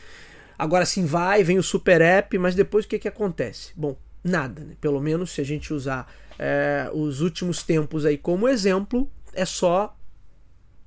agora 0.59 0.87
sim 0.87 1.05
vai, 1.05 1.45
vem 1.45 1.59
o 1.59 1.63
super 1.63 2.01
app, 2.01 2.39
mas 2.39 2.55
depois 2.55 2.85
o 2.85 2.89
que, 2.89 2.99
que 2.99 3.09
acontece? 3.09 3.73
Bom, 3.77 3.97
nada, 4.25 4.63
né? 4.63 4.75
pelo 4.81 5.01
menos 5.01 5.33
se 5.33 5.41
a 5.41 5.45
gente 5.45 5.75
usar 5.75 6.11
é, 6.39 6.91
os 6.93 7.21
últimos 7.21 7.63
tempos 7.63 8.07
aí 8.07 8.17
como 8.17 8.49
exemplo, 8.49 9.11
é 9.35 9.45
só 9.45 9.95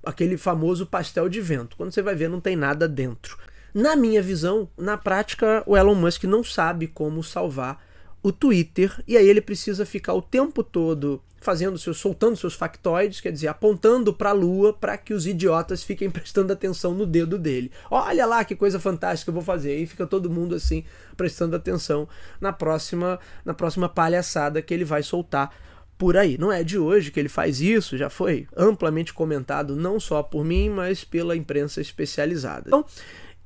aquele 0.03 0.37
famoso 0.37 0.85
pastel 0.85 1.29
de 1.29 1.41
vento. 1.41 1.75
Quando 1.75 1.91
você 1.91 2.01
vai 2.01 2.15
ver, 2.15 2.29
não 2.29 2.41
tem 2.41 2.55
nada 2.55 2.87
dentro. 2.87 3.37
Na 3.77 3.95
minha 3.95 4.23
visão, 4.23 4.67
na 4.75 4.97
prática, 4.97 5.61
o 5.67 5.77
Elon 5.77 5.93
Musk 5.93 6.23
não 6.23 6.43
sabe 6.43 6.87
como 6.87 7.23
salvar 7.23 7.79
o 8.23 8.31
Twitter 8.31 8.91
e 9.07 9.15
aí 9.15 9.29
ele 9.29 9.39
precisa 9.39 9.85
ficar 9.85 10.15
o 10.15 10.21
tempo 10.21 10.63
todo 10.63 11.21
fazendo 11.39 11.77
seus 11.77 11.99
soltando 11.99 12.35
seus 12.35 12.55
factoides, 12.55 13.21
quer 13.21 13.31
dizer, 13.31 13.49
apontando 13.49 14.11
para 14.11 14.31
a 14.31 14.33
lua 14.33 14.73
para 14.73 14.97
que 14.97 15.13
os 15.13 15.27
idiotas 15.27 15.83
fiquem 15.83 16.09
prestando 16.09 16.51
atenção 16.51 16.95
no 16.95 17.05
dedo 17.05 17.37
dele. 17.37 17.71
Olha 17.91 18.25
lá 18.25 18.43
que 18.43 18.55
coisa 18.55 18.79
fantástica 18.79 19.29
eu 19.29 19.33
vou 19.35 19.43
fazer. 19.43 19.77
E 19.77 19.85
fica 19.85 20.07
todo 20.07 20.27
mundo 20.27 20.55
assim 20.55 20.83
prestando 21.15 21.55
atenção 21.55 22.09
na 22.41 22.51
próxima 22.51 23.19
na 23.45 23.53
próxima 23.53 23.87
palhaçada 23.87 24.59
que 24.59 24.73
ele 24.73 24.85
vai 24.85 25.03
soltar 25.03 25.53
por 25.99 26.17
aí. 26.17 26.35
Não 26.35 26.51
é 26.51 26.63
de 26.63 26.79
hoje 26.79 27.11
que 27.11 27.19
ele 27.19 27.29
faz 27.29 27.61
isso, 27.61 27.95
já 27.95 28.09
foi 28.09 28.47
amplamente 28.57 29.13
comentado 29.13 29.75
não 29.75 29.99
só 29.99 30.23
por 30.23 30.43
mim, 30.43 30.67
mas 30.67 31.03
pela 31.03 31.35
imprensa 31.35 31.79
especializada. 31.79 32.63
Então, 32.65 32.83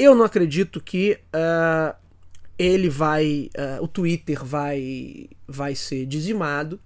eu 0.04 0.16
não 0.16 0.26
acredito 0.26 0.82
que 0.82 1.20
uh, 1.34 1.96
ele 2.58 2.90
vai, 2.90 3.50
uh, 3.58 3.84
o 3.84 3.88
Twitter 3.88 4.44
vai, 4.44 5.30
vai 5.48 5.76
ser 5.76 6.06
dizimado. 6.06 6.80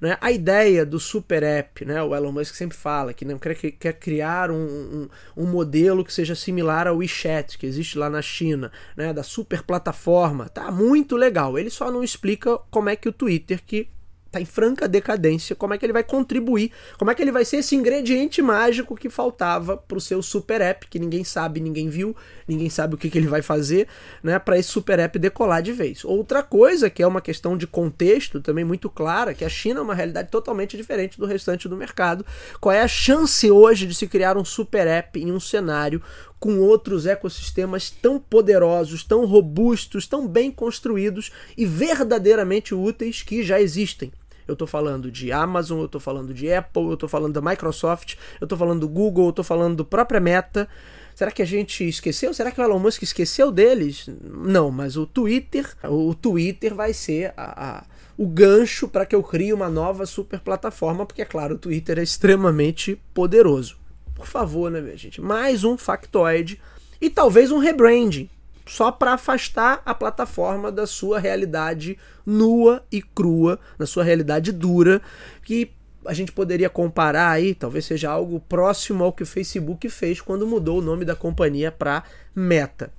Né? 0.00 0.16
A 0.20 0.32
ideia 0.32 0.84
do 0.84 0.98
super 0.98 1.42
app, 1.42 1.84
né? 1.84 2.02
o 2.02 2.14
Elon 2.14 2.32
Musk 2.32 2.54
sempre 2.54 2.76
fala 2.76 3.12
que 3.12 3.24
né, 3.24 3.36
quer, 3.40 3.54
quer 3.54 3.92
criar 3.94 4.50
um, 4.50 4.56
um, 4.56 5.08
um, 5.36 5.46
modelo 5.46 6.04
que 6.04 6.12
seja 6.12 6.34
similar 6.34 6.86
ao 6.86 6.96
WeChat, 6.96 7.56
que 7.56 7.66
existe 7.66 7.96
lá 7.96 8.10
na 8.10 8.20
China, 8.20 8.72
né? 8.96 9.12
da 9.12 9.22
super 9.22 9.62
plataforma. 9.62 10.48
Tá 10.48 10.70
muito 10.70 11.16
legal. 11.16 11.58
Ele 11.58 11.70
só 11.70 11.90
não 11.90 12.02
explica 12.02 12.58
como 12.70 12.88
é 12.88 12.96
que 12.96 13.08
o 13.08 13.12
Twitter, 13.12 13.62
que 13.64 13.88
está 14.34 14.40
em 14.40 14.44
franca 14.44 14.88
decadência, 14.88 15.54
como 15.54 15.74
é 15.74 15.78
que 15.78 15.86
ele 15.86 15.92
vai 15.92 16.02
contribuir, 16.02 16.72
como 16.98 17.10
é 17.10 17.14
que 17.14 17.22
ele 17.22 17.30
vai 17.30 17.44
ser 17.44 17.58
esse 17.58 17.76
ingrediente 17.76 18.42
mágico 18.42 18.96
que 18.96 19.08
faltava 19.08 19.76
para 19.76 19.96
o 19.96 20.00
seu 20.00 20.22
super 20.22 20.60
app, 20.60 20.88
que 20.88 20.98
ninguém 20.98 21.22
sabe, 21.22 21.60
ninguém 21.60 21.88
viu, 21.88 22.16
ninguém 22.48 22.68
sabe 22.68 22.94
o 22.94 22.98
que, 22.98 23.08
que 23.08 23.16
ele 23.16 23.28
vai 23.28 23.42
fazer, 23.42 23.86
né, 24.22 24.38
para 24.38 24.58
esse 24.58 24.68
super 24.68 24.98
app 24.98 25.18
decolar 25.18 25.62
de 25.62 25.72
vez. 25.72 26.04
Outra 26.04 26.42
coisa 26.42 26.90
que 26.90 27.02
é 27.02 27.06
uma 27.06 27.20
questão 27.20 27.56
de 27.56 27.66
contexto 27.66 28.40
também 28.40 28.64
muito 28.64 28.90
clara, 28.90 29.34
que 29.34 29.44
a 29.44 29.48
China 29.48 29.80
é 29.80 29.82
uma 29.82 29.94
realidade 29.94 30.30
totalmente 30.30 30.76
diferente 30.76 31.18
do 31.18 31.26
restante 31.26 31.68
do 31.68 31.76
mercado. 31.76 32.26
Qual 32.60 32.72
é 32.72 32.82
a 32.82 32.88
chance 32.88 33.48
hoje 33.50 33.86
de 33.86 33.94
se 33.94 34.08
criar 34.08 34.36
um 34.36 34.44
super 34.44 34.86
app 34.86 35.20
em 35.20 35.30
um 35.30 35.40
cenário 35.40 36.02
com 36.40 36.58
outros 36.58 37.06
ecossistemas 37.06 37.90
tão 37.90 38.18
poderosos, 38.18 39.04
tão 39.04 39.24
robustos, 39.24 40.06
tão 40.06 40.28
bem 40.28 40.50
construídos 40.50 41.30
e 41.56 41.64
verdadeiramente 41.64 42.74
úteis 42.74 43.22
que 43.22 43.42
já 43.42 43.60
existem? 43.60 44.12
Eu 44.46 44.52
estou 44.52 44.66
falando 44.66 45.10
de 45.10 45.32
Amazon, 45.32 45.80
eu 45.80 45.86
estou 45.86 46.00
falando 46.00 46.34
de 46.34 46.52
Apple, 46.52 46.84
eu 46.84 46.94
estou 46.94 47.08
falando 47.08 47.32
da 47.32 47.40
Microsoft, 47.40 48.16
eu 48.40 48.44
estou 48.44 48.58
falando 48.58 48.80
do 48.80 48.88
Google, 48.88 49.26
eu 49.26 49.30
estou 49.30 49.44
falando 49.44 49.76
do 49.76 49.84
próprio 49.84 50.20
Meta. 50.20 50.68
Será 51.14 51.30
que 51.30 51.42
a 51.42 51.46
gente 51.46 51.88
esqueceu? 51.88 52.34
Será 52.34 52.50
que 52.50 52.60
o 52.60 52.64
Elon 52.64 52.78
Musk 52.78 53.02
esqueceu 53.02 53.52
deles? 53.52 54.08
Não, 54.22 54.70
mas 54.70 54.96
o 54.96 55.06
Twitter, 55.06 55.72
o 55.84 56.12
Twitter 56.14 56.74
vai 56.74 56.92
ser 56.92 57.32
a, 57.36 57.76
a, 57.76 57.84
o 58.18 58.26
gancho 58.26 58.88
para 58.88 59.06
que 59.06 59.14
eu 59.14 59.22
crie 59.22 59.52
uma 59.52 59.68
nova 59.68 60.06
super 60.06 60.40
plataforma, 60.40 61.06
porque 61.06 61.22
é 61.22 61.24
claro, 61.24 61.54
o 61.54 61.58
Twitter 61.58 62.00
é 62.00 62.02
extremamente 62.02 63.00
poderoso. 63.14 63.76
Por 64.14 64.26
favor, 64.26 64.70
né, 64.70 64.80
minha 64.80 64.96
gente? 64.96 65.20
Mais 65.20 65.62
um 65.62 65.76
factoide 65.78 66.60
e 67.00 67.08
talvez 67.08 67.52
um 67.52 67.58
rebranding 67.58 68.28
só 68.66 68.90
para 68.90 69.14
afastar 69.14 69.82
a 69.84 69.94
plataforma 69.94 70.72
da 70.72 70.86
sua 70.86 71.18
realidade 71.18 71.98
nua 72.24 72.84
e 72.90 73.02
crua, 73.02 73.58
da 73.78 73.86
sua 73.86 74.04
realidade 74.04 74.52
dura, 74.52 75.02
que 75.42 75.70
a 76.06 76.12
gente 76.12 76.32
poderia 76.32 76.68
comparar 76.68 77.30
aí, 77.30 77.54
talvez 77.54 77.84
seja 77.84 78.10
algo 78.10 78.40
próximo 78.40 79.04
ao 79.04 79.12
que 79.12 79.22
o 79.22 79.26
Facebook 79.26 79.88
fez 79.88 80.20
quando 80.20 80.46
mudou 80.46 80.78
o 80.78 80.82
nome 80.82 81.04
da 81.04 81.16
companhia 81.16 81.72
para 81.72 82.04
Meta. 82.34 82.92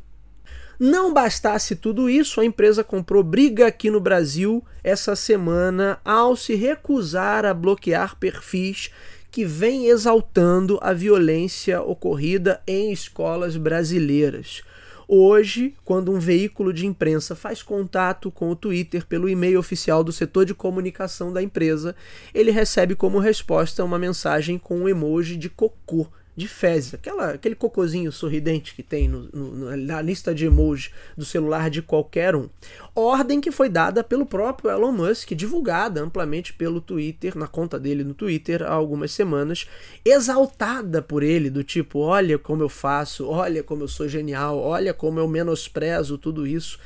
Não 0.79 1.13
bastasse 1.13 1.75
tudo 1.75 2.09
isso, 2.09 2.41
a 2.41 2.45
empresa 2.45 2.83
comprou 2.83 3.23
briga 3.23 3.67
aqui 3.67 3.89
no 3.89 3.99
Brasil 3.99 4.63
essa 4.83 5.15
semana 5.15 5.99
ao 6.03 6.35
se 6.35 6.55
recusar 6.55 7.45
a 7.45 7.53
bloquear 7.53 8.17
perfis 8.17 8.91
que 9.31 9.45
vem 9.45 9.87
exaltando 9.87 10.77
a 10.81 10.91
violência 10.91 11.81
ocorrida 11.81 12.61
em 12.67 12.91
escolas 12.91 13.55
brasileiras. 13.55 14.63
Hoje, 15.07 15.75
quando 15.83 16.11
um 16.11 16.19
veículo 16.19 16.73
de 16.73 16.87
imprensa 16.87 17.35
faz 17.35 17.61
contato 17.61 18.31
com 18.31 18.49
o 18.49 18.55
Twitter 18.55 19.05
pelo 19.05 19.29
e-mail 19.29 19.59
oficial 19.59 20.03
do 20.03 20.11
setor 20.11 20.45
de 20.45 20.55
comunicação 20.55 21.31
da 21.31 21.43
empresa, 21.43 21.95
ele 22.33 22.49
recebe 22.49 22.95
como 22.95 23.19
resposta 23.19 23.83
uma 23.83 23.99
mensagem 23.99 24.57
com 24.57 24.79
um 24.79 24.89
emoji 24.89 25.37
de 25.37 25.49
cocô 25.49 26.07
de 26.35 26.47
fezes, 26.47 26.93
aquela, 26.93 27.31
aquele 27.31 27.55
cocozinho 27.55 28.11
sorridente 28.11 28.75
que 28.75 28.83
tem 28.83 29.07
no, 29.07 29.29
no, 29.31 29.77
na 29.77 30.01
lista 30.01 30.35
de 30.35 30.45
emoji 30.45 30.91
do 31.15 31.23
celular 31.23 31.69
de 31.69 31.81
qualquer 31.81 32.35
um. 32.35 32.49
Ordem 32.93 33.39
que 33.39 33.51
foi 33.51 33.69
dada 33.69 34.03
pelo 34.03 34.25
próprio 34.25 34.69
Elon 34.69 34.91
Musk, 34.91 35.31
divulgada 35.31 36.01
amplamente 36.01 36.53
pelo 36.53 36.81
Twitter, 36.81 37.37
na 37.37 37.47
conta 37.47 37.79
dele 37.79 38.03
no 38.03 38.13
Twitter 38.13 38.63
há 38.63 38.73
algumas 38.73 39.11
semanas, 39.11 39.67
exaltada 40.03 41.01
por 41.01 41.23
ele, 41.23 41.49
do 41.49 41.63
tipo: 41.63 41.99
olha 41.99 42.37
como 42.37 42.63
eu 42.63 42.69
faço, 42.69 43.27
olha 43.27 43.63
como 43.63 43.83
eu 43.83 43.87
sou 43.87 44.07
genial, 44.07 44.59
olha 44.59 44.93
como 44.93 45.19
eu 45.19 45.27
menosprezo 45.27 46.17
tudo 46.17 46.45
isso. 46.45 46.77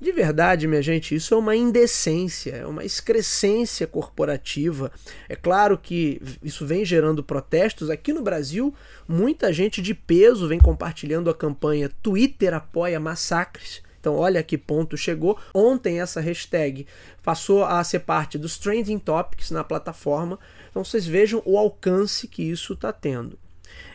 De 0.00 0.12
verdade, 0.12 0.68
minha 0.68 0.80
gente, 0.80 1.12
isso 1.12 1.34
é 1.34 1.36
uma 1.36 1.56
indecência, 1.56 2.52
é 2.52 2.66
uma 2.66 2.84
excrescência 2.84 3.84
corporativa. 3.84 4.92
É 5.28 5.34
claro 5.34 5.76
que 5.76 6.22
isso 6.40 6.64
vem 6.64 6.84
gerando 6.84 7.22
protestos. 7.22 7.90
Aqui 7.90 8.12
no 8.12 8.22
Brasil, 8.22 8.72
muita 9.08 9.52
gente 9.52 9.82
de 9.82 9.94
peso 9.94 10.46
vem 10.46 10.60
compartilhando 10.60 11.28
a 11.28 11.34
campanha 11.34 11.90
Twitter 12.00 12.54
apoia 12.54 13.00
massacres. 13.00 13.82
Então, 13.98 14.14
olha 14.14 14.40
que 14.42 14.56
ponto 14.56 14.96
chegou. 14.96 15.36
Ontem, 15.52 16.00
essa 16.00 16.20
hashtag 16.20 16.86
passou 17.24 17.64
a 17.64 17.82
ser 17.82 18.00
parte 18.00 18.38
dos 18.38 18.56
trending 18.56 19.00
topics 19.00 19.50
na 19.50 19.64
plataforma. 19.64 20.38
Então, 20.70 20.84
vocês 20.84 21.06
vejam 21.06 21.42
o 21.44 21.58
alcance 21.58 22.28
que 22.28 22.44
isso 22.44 22.74
está 22.74 22.92
tendo. 22.92 23.36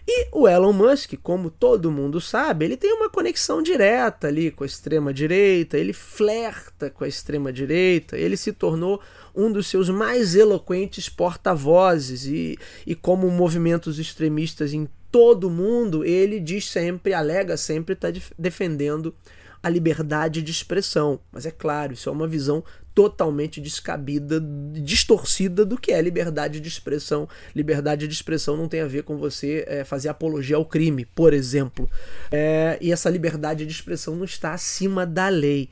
E 0.08 0.28
o 0.34 0.48
Elon 0.48 0.74
Musk, 0.74 1.14
como 1.24 1.50
todo 1.50 1.92
mundo 1.92 2.20
sabe, 2.20 2.66
ele 2.66 2.76
tem 2.76 2.92
uma 2.94 3.10
conexão 3.10 3.62
direta 3.62 4.28
ali 4.28 4.52
com 4.52 4.64
a 4.64 4.68
extrema 4.68 5.14
direita, 5.14 5.78
ele 5.78 5.94
flerta 5.94 6.90
com 6.90 7.04
a 7.04 7.08
extrema 7.08 7.54
direita, 7.54 8.18
ele 8.18 8.36
se 8.36 8.52
tornou 8.52 9.02
um 9.34 9.52
dos 9.52 9.68
seus 9.68 9.90
mais 9.90 10.36
eloquentes 10.36 11.08
porta-vozes 11.08 12.26
e, 12.26 12.58
e 12.86 12.96
como 12.96 13.30
movimentos 13.32 13.98
extremistas 13.98 14.74
em 14.74 14.90
todo 15.10 15.48
o 15.48 15.52
mundo, 15.52 16.04
ele 16.04 16.40
diz 16.40 16.70
sempre, 16.70 17.14
alega 17.14 17.56
sempre 17.56 17.94
estar 17.94 18.12
tá 18.12 18.20
defendendo 18.38 19.16
a 19.62 19.70
liberdade 19.70 20.42
de 20.42 20.52
expressão. 20.52 21.22
Mas 21.32 21.46
é 21.46 21.52
claro, 21.52 21.94
isso 21.94 22.10
é 22.10 22.12
uma 22.12 22.28
visão 22.28 22.64
totalmente 22.94 23.60
descabida, 23.60 24.40
distorcida 24.74 25.66
do 25.66 25.78
que 25.78 25.92
é 25.92 26.02
liberdade 26.02 26.60
de 26.60 26.68
expressão. 26.68 27.28
Liberdade 27.56 28.08
de 28.08 28.14
expressão 28.14 28.56
não 28.56 28.68
tem 28.68 28.82
a 28.82 28.88
ver 28.88 29.04
com 29.04 29.18
você 29.18 29.66
é, 29.68 29.84
fazer 29.84 30.10
apologia 30.10 30.56
ao 30.56 30.66
crime, 30.66 31.06
por 31.06 31.34
exemplo. 31.34 31.90
É, 32.32 32.78
e 32.82 32.92
essa 32.92 33.10
liberdade 33.10 33.66
de 33.66 33.72
expressão 33.72 34.16
não 34.16 34.26
está 34.26 34.54
acima 34.54 35.06
da 35.06 35.30
lei. 35.30 35.70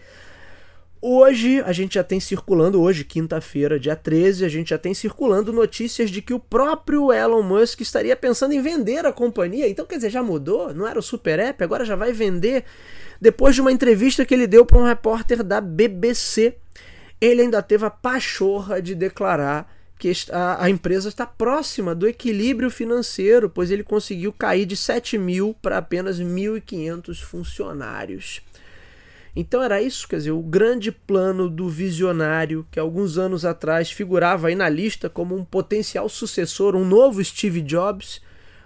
Hoje 1.04 1.60
a 1.62 1.72
gente 1.72 1.96
já 1.96 2.04
tem 2.04 2.20
circulando, 2.20 2.80
hoje, 2.80 3.04
quinta-feira, 3.04 3.80
dia 3.80 3.96
13, 3.96 4.46
a 4.46 4.48
gente 4.48 4.70
já 4.70 4.78
tem 4.78 4.94
circulando 4.94 5.51
notícias 5.51 6.12
de 6.12 6.22
que 6.22 6.32
o 6.32 6.40
próprio 6.40 7.12
Elon 7.12 7.42
Musk 7.42 7.82
estaria 7.82 8.16
pensando 8.16 8.54
em 8.54 8.62
vender 8.62 9.04
a 9.04 9.12
companhia. 9.12 9.68
Então, 9.68 9.84
quer 9.84 9.96
dizer, 9.96 10.12
já 10.12 10.22
mudou? 10.22 10.72
Não 10.75 10.88
era 10.88 11.00
o 11.00 11.01
Super 11.01 11.40
App, 11.40 11.63
agora 11.63 11.84
já 11.84 11.96
vai 11.96 12.13
vender. 12.13 12.66
Depois 13.20 13.56
de 13.56 13.62
uma 13.62 13.72
entrevista 13.72 14.24
que 14.24 14.32
ele 14.32 14.46
deu 14.46 14.63
para 14.63 14.78
um 14.78 14.84
repórter 14.84 15.44
da 15.44 15.60
BBC, 15.60 16.58
ele 17.22 17.44
ainda 17.44 17.62
teve 17.62 17.86
a 17.86 17.90
pachorra 17.92 18.82
de 18.82 18.96
declarar 18.96 19.72
que 20.00 20.12
a, 20.32 20.66
a, 20.66 20.70
empresa 20.70 21.10
está 21.10 21.28
próxima 21.28 21.94
do 21.94 22.08
equilíbrio 22.08 22.72
financeiro, 22.72 23.48
pois 23.48 23.70
ele 23.70 23.84
conseguiu 23.84 24.34
cair 24.34 24.66
de 24.66 24.75
7 24.75 25.16
mil 25.16 25.56
para 25.62 25.78
apenas 25.78 26.20
1.500 26.20 27.22
funcionários. 27.22 28.42
Então 29.36 29.62
era 29.62 29.80
isso, 29.80 30.08
quer 30.08 30.18
dizer, 30.18 30.32
o 30.32 30.42
grande 30.42 30.92
plano 30.92 31.48
do 31.48 31.70
visionário 31.70 32.66
que 32.72 32.80
alguns 32.80 33.20
anos 33.20 33.46
atrás 33.46 33.92
figurava 33.92 34.48
aí 34.48 34.56
na 34.56 34.68
lista 34.68 35.08
como 35.08 35.36
um 35.36 35.46
potencial 35.46 36.10
sucessor, 36.10 36.75
um 36.75 36.84
novo 36.84 37.24
Steve 37.24 37.62
Jobs, 37.62 38.22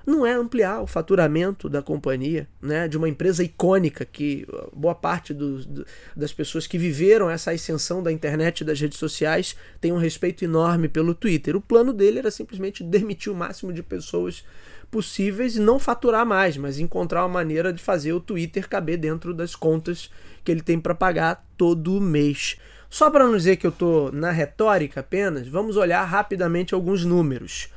não 0.06 0.26
é 0.26 0.34
ampliar 0.34 0.82
o 0.82 0.88
faturamento 0.88 1.68
da 1.68 1.82
companhia, 1.82 2.48
né, 2.62 2.88
de 2.88 2.96
uma 2.96 3.10
empresa 3.10 3.44
icônica 3.44 4.06
que 4.06 4.48
boa 4.72 4.94
parte 4.94 5.34
do, 5.34 5.66
do, 5.66 5.86
das 6.16 6.32
pessoas 6.32 6.68
que 6.68 6.78
viveram 6.78 7.30
essa 7.30 7.52
ascensão 7.52 8.04
da 8.04 8.12
internet 8.12 8.62
e 8.62 8.64
das 8.64 8.80
redes 8.80 9.00
sociais 9.00 9.56
tem 9.82 9.92
um 9.92 9.98
respeito 9.98 10.46
enorme 10.46 10.88
pelo 10.88 11.16
Twitter. 11.16 11.56
O 11.56 11.62
plano 11.62 11.92
dele 11.92 12.20
era 12.20 12.30
simplesmente 12.30 12.84
demitir 12.84 13.32
o 13.32 13.36
máximo 13.36 13.74
de 13.74 13.82
pessoas 13.82 14.44
possíveis 14.92 15.56
e 15.56 15.60
não 15.60 15.80
faturar 15.80 16.26
mais, 16.26 16.56
mas 16.56 16.78
encontrar 16.78 17.24
uma 17.24 17.34
maneira 17.34 17.74
de 17.74 17.82
fazer 17.82 18.14
o 18.14 18.20
Twitter 18.20 18.70
caber 18.70 18.98
dentro 18.98 19.34
das 19.34 19.56
contas 19.56 20.12
que 20.44 20.52
ele 20.52 20.62
tem 20.62 20.80
para 20.80 20.94
pagar 20.94 21.44
todo 21.58 22.00
mês. 22.00 22.58
Só 22.90 23.10
para 23.10 23.26
não 23.26 23.36
dizer 23.36 23.56
que 23.58 23.66
eu 23.66 23.72
estou 23.72 24.12
na 24.12 24.32
retórica 24.32 25.00
apenas, 25.00 25.48
vamos 25.48 25.76
olhar 25.76 26.04
rapidamente 26.04 26.76
alguns 26.76 27.04
números 27.04 27.70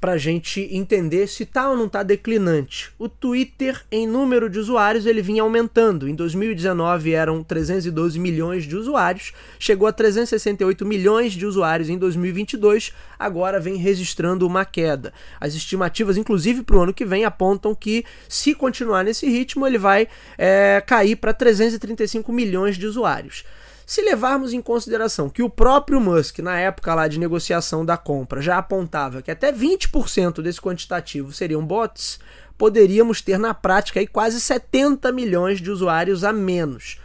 para 0.00 0.12
a 0.12 0.18
gente 0.18 0.66
entender 0.72 1.26
se 1.26 1.42
está 1.42 1.68
ou 1.68 1.76
não 1.76 1.86
está 1.86 2.02
declinante. 2.02 2.90
O 2.98 3.08
Twitter, 3.08 3.84
em 3.92 4.06
número 4.06 4.48
de 4.48 4.58
usuários, 4.58 5.04
ele 5.04 5.20
vinha 5.20 5.42
aumentando. 5.42 6.08
Em 6.08 6.14
2019 6.14 7.12
eram 7.12 7.44
312 7.44 8.18
milhões 8.18 8.64
de 8.64 8.76
usuários, 8.76 9.32
chegou 9.58 9.86
a 9.86 9.92
368 9.92 10.86
milhões 10.86 11.34
de 11.34 11.44
usuários 11.44 11.90
em 11.90 11.98
2022, 11.98 12.92
agora 13.18 13.60
vem 13.60 13.76
registrando 13.76 14.46
uma 14.46 14.64
queda. 14.64 15.12
As 15.38 15.54
estimativas, 15.54 16.16
inclusive 16.16 16.62
para 16.62 16.76
o 16.76 16.80
ano 16.80 16.94
que 16.94 17.04
vem, 17.04 17.26
apontam 17.26 17.74
que, 17.74 18.04
se 18.26 18.54
continuar 18.54 19.04
nesse 19.04 19.28
ritmo, 19.28 19.66
ele 19.66 19.78
vai 19.78 20.08
é, 20.38 20.82
cair 20.86 21.16
para 21.16 21.34
335 21.34 22.32
milhões 22.32 22.78
de 22.78 22.86
usuários. 22.86 23.44
Se 23.90 24.02
levarmos 24.02 24.52
em 24.52 24.62
consideração 24.62 25.28
que 25.28 25.42
o 25.42 25.50
próprio 25.50 26.00
Musk, 26.00 26.38
na 26.38 26.56
época 26.56 26.94
lá 26.94 27.08
de 27.08 27.18
negociação 27.18 27.84
da 27.84 27.96
compra, 27.96 28.40
já 28.40 28.56
apontava 28.56 29.20
que 29.20 29.32
até 29.32 29.52
20% 29.52 30.40
desse 30.40 30.60
quantitativo 30.60 31.32
seriam 31.32 31.66
bots, 31.66 32.20
poderíamos 32.56 33.20
ter 33.20 33.36
na 33.36 33.52
prática 33.52 33.98
aí 33.98 34.06
quase 34.06 34.40
70 34.40 35.10
milhões 35.10 35.60
de 35.60 35.72
usuários 35.72 36.22
a 36.22 36.32
menos. 36.32 37.00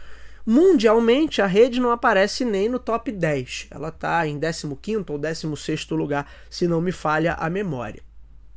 Mundialmente, 0.46 1.42
a 1.42 1.46
rede 1.46 1.80
não 1.80 1.90
aparece 1.90 2.44
nem 2.44 2.68
no 2.68 2.78
top 2.78 3.10
10. 3.10 3.66
Ela 3.68 3.88
está 3.88 4.24
em 4.24 4.38
15 4.38 5.06
ou 5.08 5.18
16 5.18 5.88
lugar, 5.90 6.30
se 6.48 6.68
não 6.68 6.80
me 6.80 6.92
falha 6.92 7.34
a 7.34 7.50
memória. 7.50 8.00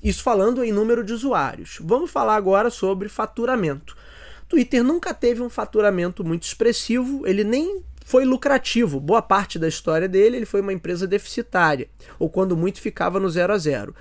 Isso 0.04 0.22
falando 0.22 0.64
em 0.64 0.72
número 0.72 1.04
de 1.04 1.14
usuários. 1.14 1.80
Vamos 1.82 2.12
falar 2.12 2.36
agora 2.36 2.70
sobre 2.70 3.10
faturamento. 3.10 3.98
Twitter 4.50 4.84
nunca 4.84 5.14
teve 5.14 5.44
um 5.44 5.50
faturamento 5.50 6.24
muito 6.24 6.42
expressivo, 6.42 7.26
ele 7.28 7.44
nem 7.44 7.84
foi 8.10 8.26
lucrativo. 8.26 9.00
Boa 9.00 9.22
parte 9.22 9.60
da 9.60 9.68
história 9.68 10.08
dele, 10.08 10.38
ele 10.38 10.46
foi 10.48 10.62
uma 10.62 10.74
empresa 10.74 11.06
deficitária, 11.06 11.88
ou 12.18 12.28
quando 12.28 12.58
muito 12.58 12.82
ficava 12.82 13.20
no 13.20 13.30
zero 13.30 13.54
a 13.54 13.58
zero. 13.60 13.94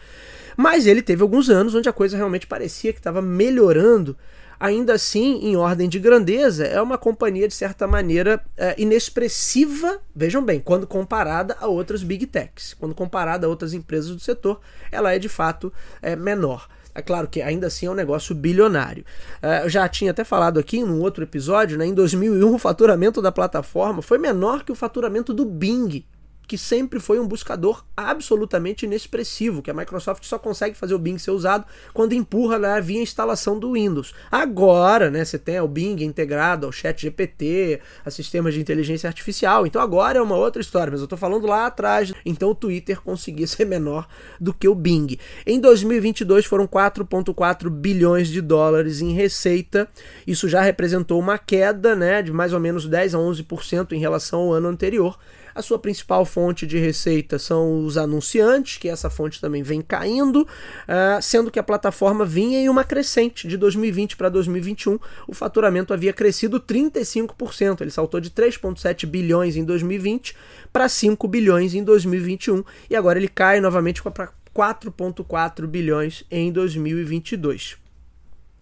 Mas 0.56 0.86
ele 0.86 1.02
teve 1.02 1.20
alguns 1.20 1.50
anos 1.50 1.74
onde 1.74 1.90
a 1.90 1.92
coisa 1.92 2.16
realmente 2.16 2.46
parecia 2.46 2.90
que 2.94 3.00
estava 3.00 3.20
melhorando. 3.20 4.16
Ainda 4.58 4.94
assim, 4.94 5.40
em 5.42 5.56
ordem 5.56 5.90
de 5.90 5.98
grandeza, 5.98 6.64
é 6.64 6.80
uma 6.80 6.96
companhia 6.96 7.46
de 7.46 7.52
certa 7.52 7.86
maneira 7.86 8.42
é, 8.56 8.74
inexpressiva, 8.78 10.00
vejam 10.16 10.42
bem, 10.42 10.58
quando 10.58 10.86
comparada 10.86 11.54
a 11.60 11.66
outras 11.66 12.02
big 12.02 12.26
techs. 12.26 12.72
Quando 12.72 12.94
comparada 12.94 13.46
a 13.46 13.50
outras 13.50 13.74
empresas 13.74 14.10
do 14.10 14.20
setor, 14.20 14.58
ela 14.90 15.12
é 15.12 15.18
de 15.18 15.28
fato 15.28 15.70
é, 16.00 16.16
menor. 16.16 16.66
É 16.98 17.02
claro 17.02 17.28
que 17.28 17.40
ainda 17.40 17.68
assim 17.68 17.86
é 17.86 17.90
um 17.90 17.94
negócio 17.94 18.34
bilionário. 18.34 19.04
Uh, 19.40 19.62
eu 19.62 19.68
já 19.68 19.88
tinha 19.88 20.10
até 20.10 20.24
falado 20.24 20.58
aqui 20.58 20.78
em 20.78 20.84
um 20.84 21.00
outro 21.00 21.22
episódio, 21.22 21.78
né, 21.78 21.86
em 21.86 21.94
2001 21.94 22.52
o 22.52 22.58
faturamento 22.58 23.22
da 23.22 23.30
plataforma 23.30 24.02
foi 24.02 24.18
menor 24.18 24.64
que 24.64 24.72
o 24.72 24.74
faturamento 24.74 25.32
do 25.32 25.44
Bing, 25.44 26.04
que 26.48 26.56
sempre 26.56 26.98
foi 26.98 27.20
um 27.20 27.28
buscador 27.28 27.84
absolutamente 27.94 28.86
inexpressivo, 28.86 29.60
que 29.60 29.70
a 29.70 29.74
Microsoft 29.74 30.24
só 30.24 30.38
consegue 30.38 30.74
fazer 30.74 30.94
o 30.94 30.98
Bing 30.98 31.18
ser 31.18 31.30
usado 31.30 31.66
quando 31.92 32.14
empurra 32.14 32.58
né, 32.58 32.80
via 32.80 33.02
instalação 33.02 33.58
do 33.58 33.74
Windows. 33.74 34.14
Agora, 34.30 35.10
né, 35.10 35.26
você 35.26 35.38
tem 35.38 35.60
o 35.60 35.68
Bing 35.68 36.02
integrado 36.02 36.64
ao 36.64 36.72
Chat 36.72 37.02
GPT, 37.02 37.80
a 38.02 38.10
sistemas 38.10 38.54
de 38.54 38.60
inteligência 38.60 39.06
artificial, 39.06 39.66
então 39.66 39.82
agora 39.82 40.18
é 40.18 40.22
uma 40.22 40.36
outra 40.36 40.62
história, 40.62 40.90
mas 40.90 41.00
eu 41.00 41.04
estou 41.04 41.18
falando 41.18 41.46
lá 41.46 41.66
atrás, 41.66 42.14
então 42.24 42.50
o 42.50 42.54
Twitter 42.54 43.02
conseguia 43.02 43.46
ser 43.46 43.66
menor 43.66 44.08
do 44.40 44.54
que 44.54 44.66
o 44.66 44.74
Bing. 44.74 45.18
Em 45.46 45.60
2022 45.60 46.46
foram 46.46 46.66
4.4 46.66 47.68
bilhões 47.68 48.28
de 48.28 48.40
dólares 48.40 49.02
em 49.02 49.12
receita, 49.12 49.86
isso 50.26 50.48
já 50.48 50.62
representou 50.62 51.20
uma 51.20 51.36
queda 51.36 51.94
né, 51.94 52.22
de 52.22 52.32
mais 52.32 52.54
ou 52.54 52.60
menos 52.60 52.86
10 52.86 53.14
a 53.14 53.18
11% 53.18 53.92
em 53.92 53.98
relação 53.98 54.40
ao 54.40 54.52
ano 54.54 54.68
anterior, 54.68 55.18
a 55.54 55.62
sua 55.62 55.78
principal 55.78 56.24
fonte 56.24 56.66
de 56.66 56.78
receita 56.78 57.38
são 57.38 57.84
os 57.84 57.96
anunciantes, 57.96 58.78
que 58.78 58.88
essa 58.88 59.10
fonte 59.10 59.40
também 59.40 59.62
vem 59.62 59.80
caindo, 59.80 60.42
uh, 60.42 61.22
sendo 61.22 61.50
que 61.50 61.58
a 61.58 61.62
plataforma 61.62 62.24
vinha 62.24 62.58
em 62.58 62.68
uma 62.68 62.84
crescente 62.84 63.46
de 63.48 63.56
2020 63.56 64.16
para 64.16 64.28
2021. 64.28 64.98
O 65.26 65.34
faturamento 65.34 65.92
havia 65.92 66.12
crescido 66.12 66.60
35%, 66.60 67.80
ele 67.80 67.90
saltou 67.90 68.20
de 68.20 68.30
3,7 68.30 69.06
bilhões 69.06 69.56
em 69.56 69.64
2020 69.64 70.36
para 70.72 70.88
5 70.88 71.26
bilhões 71.28 71.74
em 71.74 71.82
2021 71.82 72.62
e 72.90 72.96
agora 72.96 73.18
ele 73.18 73.28
cai 73.28 73.60
novamente 73.60 74.02
para 74.02 74.30
4,4 74.54 75.66
bilhões 75.66 76.24
em 76.30 76.50
2022. 76.50 77.76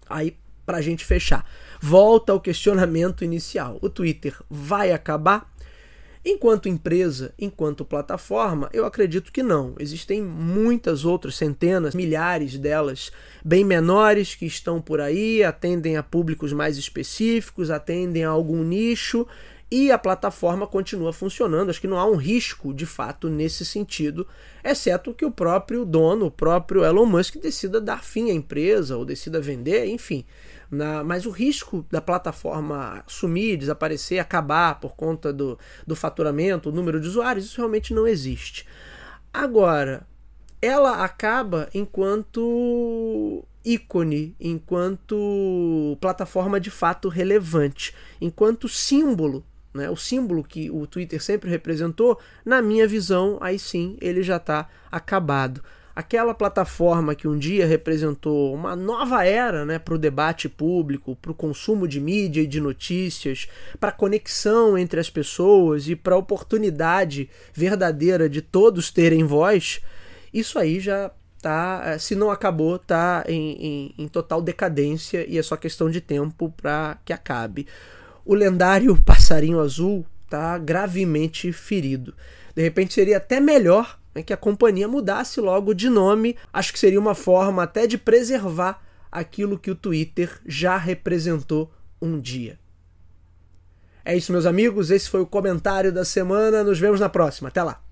Aí, 0.08 0.36
para 0.64 0.78
a 0.78 0.82
gente 0.82 1.04
fechar, 1.04 1.44
volta 1.80 2.32
ao 2.32 2.40
questionamento 2.40 3.24
inicial: 3.24 3.78
o 3.80 3.88
Twitter 3.88 4.34
vai 4.50 4.92
acabar? 4.92 5.50
Enquanto 6.28 6.68
empresa, 6.68 7.32
enquanto 7.38 7.84
plataforma, 7.84 8.68
eu 8.72 8.84
acredito 8.84 9.30
que 9.30 9.44
não. 9.44 9.76
Existem 9.78 10.20
muitas 10.20 11.04
outras, 11.04 11.36
centenas, 11.36 11.94
milhares 11.94 12.58
delas, 12.58 13.12
bem 13.44 13.62
menores, 13.62 14.34
que 14.34 14.44
estão 14.44 14.80
por 14.80 15.00
aí, 15.00 15.44
atendem 15.44 15.96
a 15.96 16.02
públicos 16.02 16.52
mais 16.52 16.76
específicos, 16.78 17.70
atendem 17.70 18.24
a 18.24 18.30
algum 18.30 18.64
nicho 18.64 19.24
e 19.70 19.90
a 19.90 19.98
plataforma 19.98 20.66
continua 20.66 21.12
funcionando. 21.12 21.70
Acho 21.70 21.80
que 21.80 21.88
não 21.88 21.98
há 21.98 22.06
um 22.06 22.16
risco 22.16 22.72
de 22.72 22.86
fato 22.86 23.28
nesse 23.28 23.64
sentido, 23.64 24.26
exceto 24.62 25.12
que 25.12 25.24
o 25.24 25.30
próprio 25.30 25.84
dono, 25.84 26.26
o 26.26 26.30
próprio 26.30 26.84
Elon 26.84 27.06
Musk, 27.06 27.36
decida 27.36 27.80
dar 27.80 28.04
fim 28.04 28.30
à 28.30 28.34
empresa 28.34 28.96
ou 28.96 29.04
decida 29.04 29.40
vender, 29.40 29.86
enfim. 29.86 30.24
Na, 30.70 31.04
mas 31.04 31.26
o 31.26 31.30
risco 31.30 31.86
da 31.90 32.00
plataforma 32.00 33.04
sumir, 33.06 33.56
desaparecer, 33.56 34.18
acabar 34.18 34.80
por 34.80 34.96
conta 34.96 35.32
do, 35.32 35.58
do 35.86 35.94
faturamento, 35.94 36.68
o 36.68 36.72
número 36.72 37.00
de 37.00 37.06
usuários, 37.06 37.46
isso 37.46 37.58
realmente 37.58 37.94
não 37.94 38.06
existe. 38.06 38.66
Agora, 39.32 40.06
ela 40.60 41.04
acaba 41.04 41.68
enquanto 41.74 43.44
ícone, 43.64 44.34
enquanto 44.40 45.96
plataforma 46.00 46.58
de 46.58 46.70
fato 46.70 47.08
relevante, 47.08 47.94
enquanto 48.20 48.68
símbolo 48.68 49.44
né, 49.76 49.90
o 49.90 49.96
símbolo 49.96 50.42
que 50.42 50.70
o 50.70 50.86
Twitter 50.86 51.22
sempre 51.22 51.50
representou, 51.50 52.18
na 52.44 52.60
minha 52.60 52.88
visão, 52.88 53.38
aí 53.40 53.58
sim 53.58 53.96
ele 54.00 54.22
já 54.22 54.36
está 54.36 54.68
acabado. 54.90 55.62
Aquela 55.94 56.34
plataforma 56.34 57.14
que 57.14 57.26
um 57.26 57.38
dia 57.38 57.66
representou 57.66 58.54
uma 58.54 58.76
nova 58.76 59.24
era 59.24 59.64
né, 59.64 59.78
para 59.78 59.94
o 59.94 59.98
debate 59.98 60.46
público, 60.46 61.16
para 61.16 61.30
o 61.30 61.34
consumo 61.34 61.88
de 61.88 62.00
mídia 62.00 62.42
e 62.42 62.46
de 62.46 62.60
notícias, 62.60 63.48
para 63.80 63.88
a 63.88 63.92
conexão 63.92 64.76
entre 64.76 65.00
as 65.00 65.08
pessoas 65.08 65.88
e 65.88 65.96
para 65.96 66.14
a 66.14 66.18
oportunidade 66.18 67.30
verdadeira 67.54 68.28
de 68.28 68.42
todos 68.42 68.90
terem 68.90 69.24
voz, 69.24 69.80
isso 70.34 70.58
aí 70.58 70.80
já 70.80 71.10
tá, 71.40 71.82
eh, 71.86 71.98
se 71.98 72.14
não 72.14 72.30
acabou, 72.30 72.78
tá 72.78 73.24
em, 73.26 73.52
em, 73.52 73.94
em 74.04 74.08
total 74.08 74.42
decadência 74.42 75.24
e 75.26 75.38
é 75.38 75.42
só 75.42 75.56
questão 75.56 75.88
de 75.88 76.00
tempo 76.00 76.52
para 76.56 76.98
que 77.04 77.12
acabe 77.12 77.66
o 78.26 78.34
lendário 78.34 79.00
passarinho 79.00 79.60
azul 79.60 80.04
está 80.24 80.58
gravemente 80.58 81.52
ferido. 81.52 82.12
De 82.54 82.62
repente 82.62 82.92
seria 82.92 83.18
até 83.18 83.38
melhor 83.38 83.98
né, 84.12 84.22
que 84.22 84.32
a 84.32 84.36
companhia 84.36 84.88
mudasse 84.88 85.40
logo 85.40 85.72
de 85.72 85.88
nome. 85.88 86.36
Acho 86.52 86.72
que 86.72 86.78
seria 86.78 86.98
uma 86.98 87.14
forma 87.14 87.62
até 87.62 87.86
de 87.86 87.96
preservar 87.96 88.82
aquilo 89.12 89.58
que 89.58 89.70
o 89.70 89.76
Twitter 89.76 90.40
já 90.44 90.76
representou 90.76 91.72
um 92.02 92.18
dia. 92.18 92.58
É 94.04 94.16
isso, 94.16 94.32
meus 94.32 94.46
amigos. 94.46 94.90
Esse 94.90 95.08
foi 95.08 95.20
o 95.20 95.26
comentário 95.26 95.92
da 95.92 96.04
semana. 96.04 96.64
Nos 96.64 96.78
vemos 96.78 96.98
na 96.98 97.08
próxima. 97.08 97.48
Até 97.48 97.62
lá. 97.62 97.85